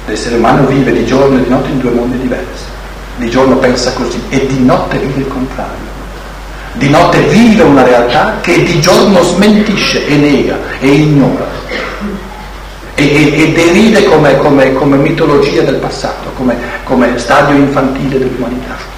[0.06, 2.64] L'essere umano vive di giorno e di notte in due mondi diversi.
[3.16, 5.92] Di giorno pensa così e di notte vive il contrario.
[6.72, 11.46] Di notte vive una realtà che di giorno smentisce e nega e ignora
[12.94, 18.93] e, e, e deride come, come, come, mitologia del passato, come, come stadio infantile dell'umanità.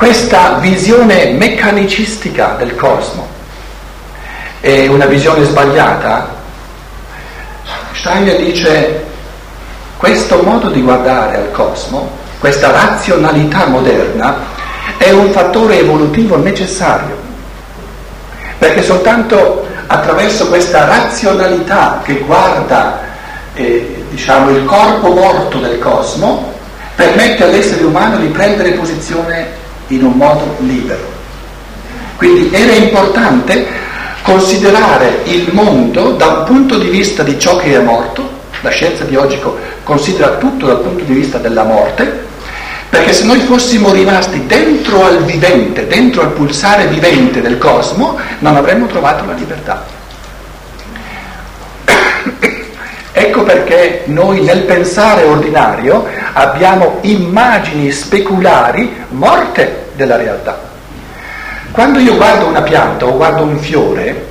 [0.00, 3.28] Questa visione meccanicistica del cosmo
[4.60, 6.36] è una visione sbagliata.
[7.92, 9.04] Steiner dice
[9.98, 14.36] questo modo di guardare al cosmo, questa razionalità moderna,
[14.96, 17.18] è un fattore evolutivo necessario,
[18.56, 23.00] perché soltanto attraverso questa razionalità che guarda
[23.52, 26.54] eh, diciamo, il corpo morto del cosmo
[26.94, 29.59] permette all'essere umano di prendere posizione
[29.90, 31.18] in un modo libero.
[32.16, 33.66] Quindi era importante
[34.22, 39.04] considerare il mondo da un punto di vista di ciò che è morto, la scienza
[39.04, 39.40] di oggi
[39.82, 42.28] considera tutto dal punto di vista della morte,
[42.90, 48.56] perché se noi fossimo rimasti dentro al vivente, dentro al pulsare vivente del cosmo, non
[48.56, 49.84] avremmo trovato la libertà.
[53.12, 60.58] Ecco perché noi nel pensare ordinario abbiamo immagini speculari morte della realtà.
[61.70, 64.26] Quando io guardo una pianta o guardo un fiore,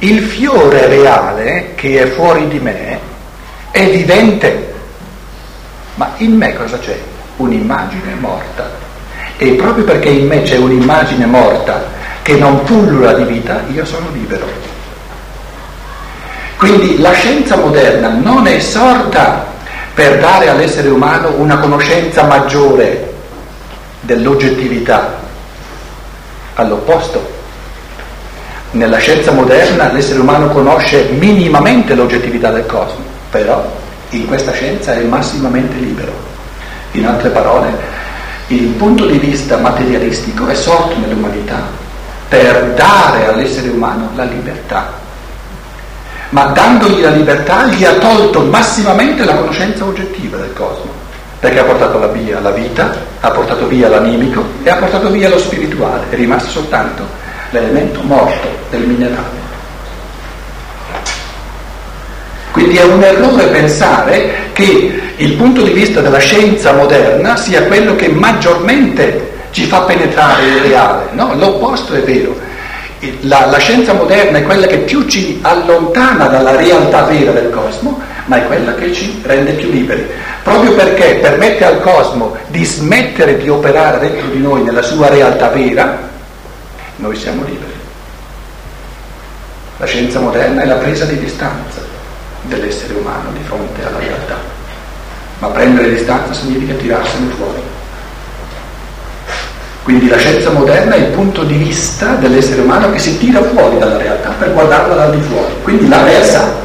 [0.00, 3.00] il fiore reale che è fuori di me
[3.70, 4.74] è vivente,
[5.94, 6.98] ma in me cosa c'è?
[7.36, 8.70] un'immagine morta.
[9.36, 11.82] E proprio perché in me c'è un'immagine morta
[12.22, 14.46] che non pullula di vita, io sono libero.
[16.56, 19.46] Quindi la scienza moderna non è sorta
[19.92, 23.03] per dare all'essere umano una conoscenza maggiore
[24.04, 25.20] dell'oggettività,
[26.54, 27.42] all'opposto.
[28.72, 33.64] Nella scienza moderna l'essere umano conosce minimamente l'oggettività del cosmo, però
[34.10, 36.12] in questa scienza è massimamente libero.
[36.92, 37.72] In altre parole,
[38.48, 41.62] il punto di vista materialistico è sorto nell'umanità
[42.28, 45.02] per dare all'essere umano la libertà.
[46.30, 50.90] Ma dandogli la libertà gli ha tolto massimamente la conoscenza oggettiva del cosmo,
[51.44, 52.90] perché ha portato via la vita,
[53.20, 57.06] ha portato via l'animico e ha portato via lo spirituale, è rimasto soltanto
[57.50, 59.42] l'elemento morto del minerale.
[62.50, 67.94] Quindi è un errore pensare che il punto di vista della scienza moderna sia quello
[67.94, 71.08] che maggiormente ci fa penetrare il reale.
[71.12, 72.34] No, l'opposto è vero.
[73.20, 78.00] La, la, scienza moderna è quella che più ci allontana dalla realtà vera del cosmo,
[78.26, 80.06] ma è quella che ci rende più liberi.
[80.42, 85.48] Proprio perché permette al cosmo di smettere di operare dentro di noi nella sua realtà
[85.48, 86.10] vera,
[86.96, 87.72] noi siamo liberi.
[89.78, 91.80] La scienza moderna è la presa di distanza
[92.42, 94.36] dell'essere umano di fronte alla realtà.
[95.38, 97.62] Ma prendere distanza significa tirarsene fuori.
[99.82, 103.78] Quindi la scienza moderna è il punto di vista dell'essere umano che si tira fuori
[103.78, 105.52] dalla realtà per guardarla dal di fuori.
[105.62, 106.63] Quindi la versa.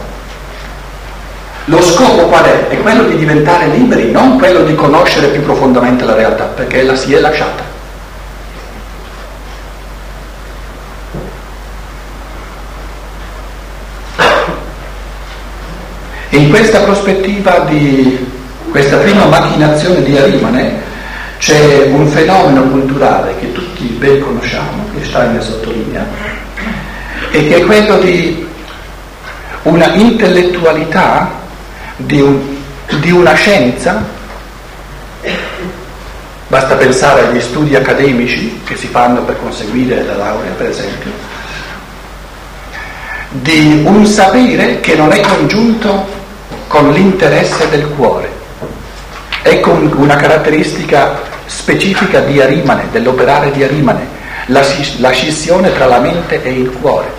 [1.70, 2.68] Lo scopo qual è?
[2.70, 6.96] È quello di diventare liberi, non quello di conoscere più profondamente la realtà, perché la
[6.96, 7.64] si è lasciata.
[16.30, 18.28] In questa prospettiva di
[18.72, 20.74] questa prima macchinazione di Arimane
[21.38, 26.08] c'è un fenomeno culturale che tutti ben conosciamo, che Steiner sottolinea,
[27.30, 28.48] e che è quello di
[29.64, 31.38] una intellettualità,
[32.00, 32.40] di, un,
[33.00, 34.04] di una scienza,
[36.48, 41.12] basta pensare agli studi accademici che si fanno per conseguire la laurea, per esempio,
[43.30, 46.08] di un sapere che non è congiunto
[46.68, 48.38] con l'interesse del cuore.
[49.42, 54.08] Ecco una caratteristica specifica di Arimane, dell'operare di Arimane,
[54.48, 57.19] la scissione tra la mente e il cuore,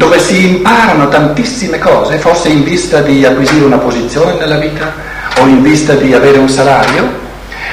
[0.00, 4.94] dove si imparano tantissime cose, forse in vista di acquisire una posizione nella vita
[5.36, 7.06] o in vista di avere un salario,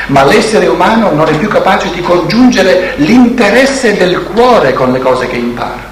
[0.08, 5.28] ma l'essere umano non è più capace di congiungere l'interesse del cuore con le cose
[5.28, 5.86] che impara.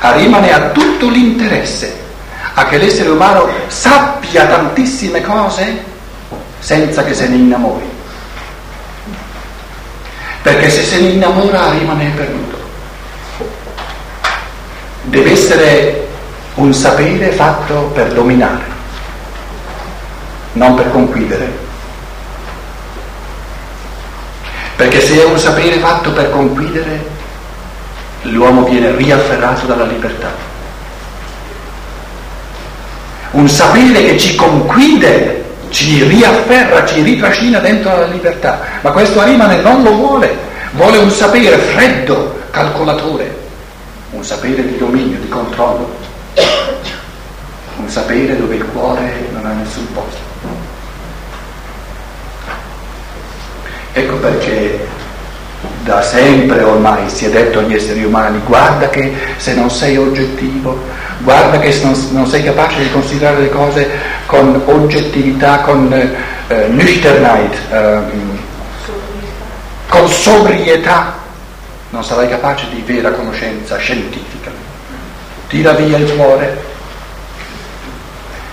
[0.00, 1.98] Arimane ha tutto l'interesse
[2.52, 5.84] a che l'essere umano sappia tantissime cose
[6.58, 7.88] senza che se ne innamori.
[10.42, 12.55] Perché se se ne innamora rimane perduto.
[15.06, 16.08] Deve essere
[16.54, 18.64] un sapere fatto per dominare,
[20.52, 21.64] non per conquistere.
[24.76, 27.04] Perché se è un sapere fatto per conquistere,
[28.22, 30.54] l'uomo viene riafferrato dalla libertà
[33.36, 38.60] un sapere che ci conquide, ci riafferra, ci ritrascina dentro la libertà.
[38.80, 40.34] Ma questo Arimane non lo vuole,
[40.72, 43.44] vuole un sapere freddo, calcolatore,
[44.16, 45.94] un sapere di dominio, di controllo,
[47.76, 50.24] un sapere dove il cuore non ha nessun posto.
[53.92, 54.86] Ecco perché
[55.84, 60.78] da sempre ormai si è detto agli esseri umani, guarda che se non sei oggettivo,
[61.18, 63.88] guarda che se non, non sei capace di considerare le cose
[64.26, 68.00] con oggettività, con eh, nüchternheit, eh,
[69.88, 71.15] con sobrietà,
[71.90, 74.50] non sarai capace di vera conoscenza scientifica.
[75.48, 76.74] Tira via il cuore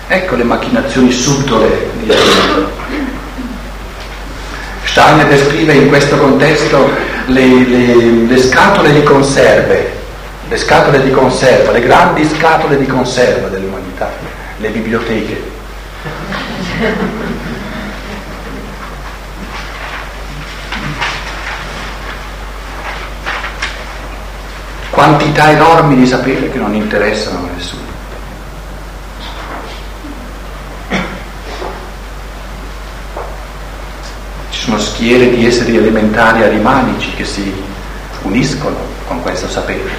[0.07, 2.71] Ecco le macchinazioni subdole di Dio.
[4.83, 6.87] Steiner descrive in questo contesto
[7.27, 7.95] le, le,
[8.27, 9.91] le scatole di conserve,
[10.47, 14.11] le scatole di conserva, le grandi scatole di conserva dell'umanità,
[14.57, 15.41] le biblioteche.
[24.93, 27.81] Quantità enormi di sapere che non interessano a nessuno.
[34.51, 37.51] Ci sono schiere di esseri elementari arimanici che si
[38.21, 38.77] uniscono
[39.07, 39.89] con questo sapere,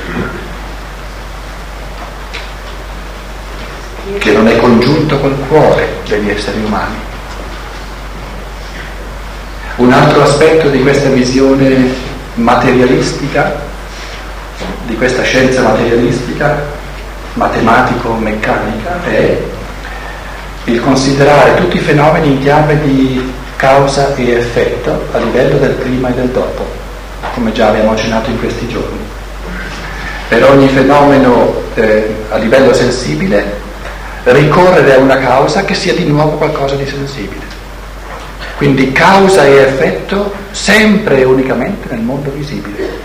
[4.18, 6.94] che non è congiunto col cuore degli esseri umani.
[9.74, 11.92] Un altro aspetto di questa visione
[12.34, 13.72] materialistica
[14.94, 16.56] di questa scienza materialistica,
[17.34, 19.36] matematico-meccanica, è
[20.66, 26.10] il considerare tutti i fenomeni in chiave di causa e effetto a livello del prima
[26.10, 26.64] e del dopo,
[27.34, 29.00] come già abbiamo accennato in questi giorni.
[30.28, 33.62] Per ogni fenomeno eh, a livello sensibile
[34.22, 37.42] ricorrere a una causa che sia di nuovo qualcosa di sensibile.
[38.56, 43.03] Quindi causa e effetto sempre e unicamente nel mondo visibile.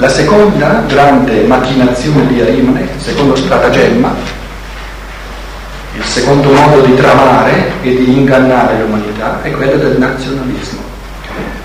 [0.00, 4.14] La seconda grande macchinazione di Arimone, il secondo stratagemma,
[5.96, 10.82] il secondo modo di tramare e di ingannare l'umanità è quello del nazionalismo.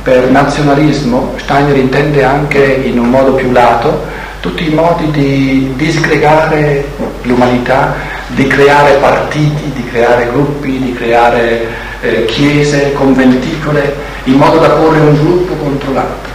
[0.02, 4.04] Per nazionalismo Steiner intende anche in un modo più lato
[4.40, 6.90] tutti i modi di disgregare
[7.22, 7.94] l'umanità,
[8.30, 11.68] di creare partiti, di creare gruppi, di creare
[12.02, 16.33] eh, chiese, conventicole, in modo da porre un gruppo contro l'altro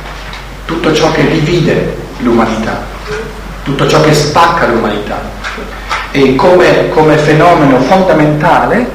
[0.69, 2.83] tutto ciò che divide l'umanità,
[3.63, 5.19] tutto ciò che spacca l'umanità.
[6.11, 8.87] E come, come fenomeno fondamentale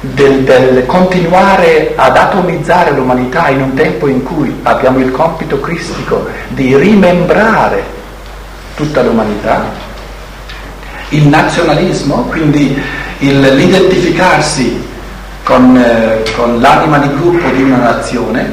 [0.00, 6.26] del, del, continuare ad atomizzare l'umanità in un tempo in cui abbiamo il compito cristico
[6.48, 7.84] di rimembrare
[8.74, 9.66] tutta l'umanità,
[11.10, 12.82] il nazionalismo, quindi
[13.18, 14.88] il, l'identificarsi
[15.44, 18.50] con, eh, con l'anima di gruppo di una nazione,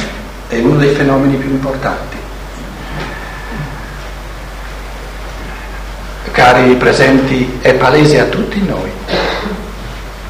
[0.48, 2.09] è uno dei fenomeni più importanti.
[6.40, 8.90] Cari presenti, è palese a tutti noi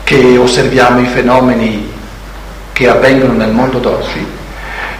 [0.03, 1.87] che osserviamo i fenomeni
[2.73, 4.25] che avvengono nel mondo d'oggi,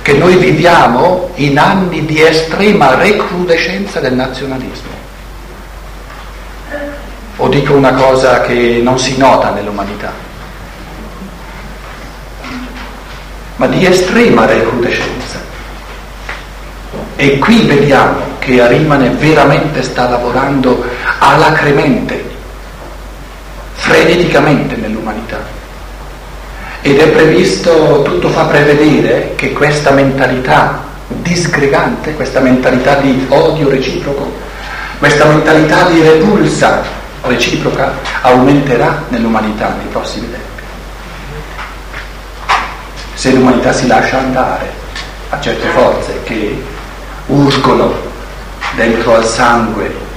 [0.04, 4.92] che noi viviamo in anni di estrema recrudescenza del nazionalismo.
[7.38, 10.14] O dico una cosa che non si nota nell'umanità,
[13.56, 15.40] ma di estrema recrudescenza.
[17.16, 20.84] E qui vediamo che Arimane veramente sta lavorando
[21.20, 22.24] alacremente,
[23.74, 25.58] freneticamente nell'umanità.
[26.82, 34.32] Ed è previsto, tutto fa prevedere che questa mentalità disgregante, questa mentalità di odio reciproco,
[34.98, 36.84] questa mentalità di repulsa
[37.22, 40.48] reciproca aumenterà nell'umanità nei prossimi tempi.
[43.14, 44.72] Se l'umanità si lascia andare
[45.30, 46.64] a certe forze che
[47.26, 47.94] urgono
[48.76, 50.08] dentro al sangue,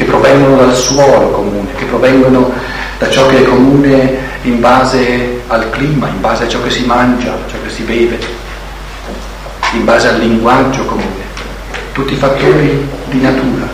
[0.00, 2.50] che provengono dal suolo comune, che provengono
[2.96, 6.86] da ciò che è comune in base al clima, in base a ciò che si
[6.86, 8.18] mangia, ciò che si beve,
[9.74, 11.22] in base al linguaggio comune,
[11.92, 13.68] tutti fattori di natura,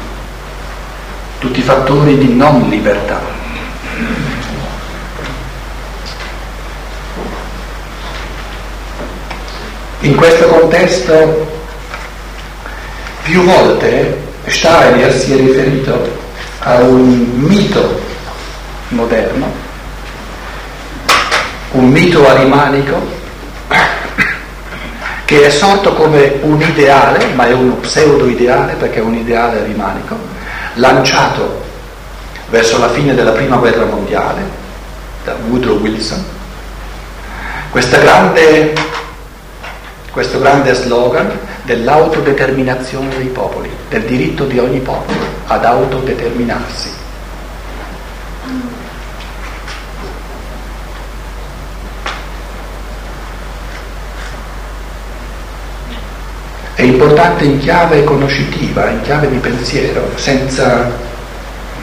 [1.38, 3.20] tutti fattori di non libertà.
[10.00, 11.62] In questo contesto
[13.22, 16.08] più volte Steiner si è riferito
[16.60, 18.00] a un mito
[18.88, 19.52] moderno,
[21.72, 23.14] un mito arimanico
[25.24, 30.16] che è sorto come un ideale, ma è un pseudo-ideale perché è un ideale arimanico,
[30.74, 31.64] lanciato
[32.48, 34.42] verso la fine della prima guerra mondiale
[35.24, 36.24] da Woodrow Wilson.
[37.72, 38.72] Grande,
[40.12, 41.36] questo grande slogan
[41.66, 46.90] dell'autodeterminazione dei popoli, del diritto di ogni popolo ad autodeterminarsi.
[56.74, 60.92] È importante in chiave conoscitiva, in chiave di pensiero, senza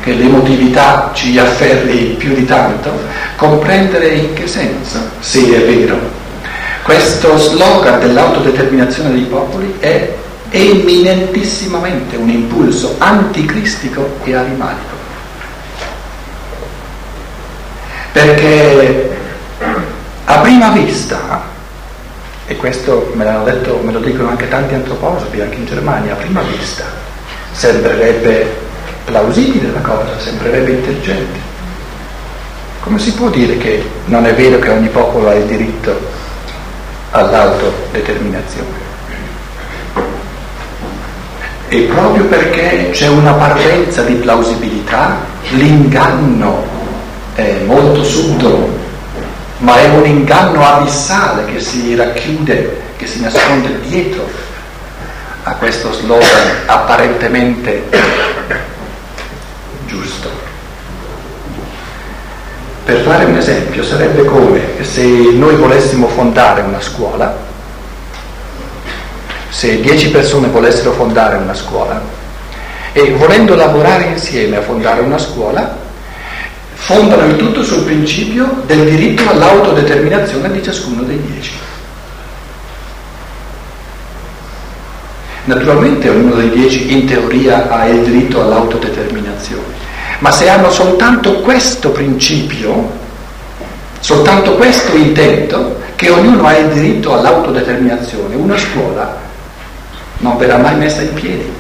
[0.02, 2.92] che l'emotività ci afferri più di tanto,
[3.36, 6.22] comprendere in che senso, se è vero,
[6.84, 10.14] questo slogan dell'autodeterminazione dei popoli è
[10.50, 15.02] eminentissimamente un impulso anticristico e animalico.
[18.12, 19.18] Perché
[20.26, 21.44] a prima vista,
[22.46, 26.42] e questo me detto, me lo dicono anche tanti antroposofi, anche in Germania, a prima
[26.42, 26.84] vista,
[27.54, 28.56] sembrerebbe
[29.06, 31.40] plausibile la cosa, sembrerebbe intelligente.
[32.82, 36.22] Come si può dire che non è vero che ogni popolo ha il diritto
[37.14, 38.92] all'autodeterminazione?
[41.70, 45.18] E proprio perché c'è una parvenza di plausibilità,
[45.52, 46.64] l'inganno
[47.36, 48.78] è molto subdolo,
[49.58, 54.30] ma è un inganno abissale che si racchiude, che si nasconde dietro
[55.44, 57.84] a questo slogan apparentemente
[59.86, 60.43] giusto.
[62.86, 67.34] Per fare un esempio, sarebbe come se noi volessimo fondare una scuola,
[69.48, 72.02] se dieci persone volessero fondare una scuola
[72.92, 75.78] e volendo lavorare insieme a fondare una scuola,
[76.74, 81.54] fondano il tutto sul principio del diritto all'autodeterminazione di ciascuno dei dieci.
[85.46, 89.83] Naturalmente ognuno dei dieci in teoria ha il diritto all'autodeterminazione,
[90.24, 92.90] ma se hanno soltanto questo principio,
[94.00, 99.18] soltanto questo intento, che ognuno ha il diritto all'autodeterminazione, una scuola
[100.20, 101.54] non verrà mai messa in piedi.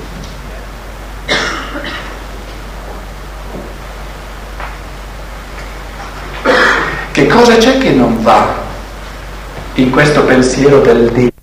[7.11, 8.61] Che cosa c'è che non va
[9.73, 11.42] in questo pensiero del Dio?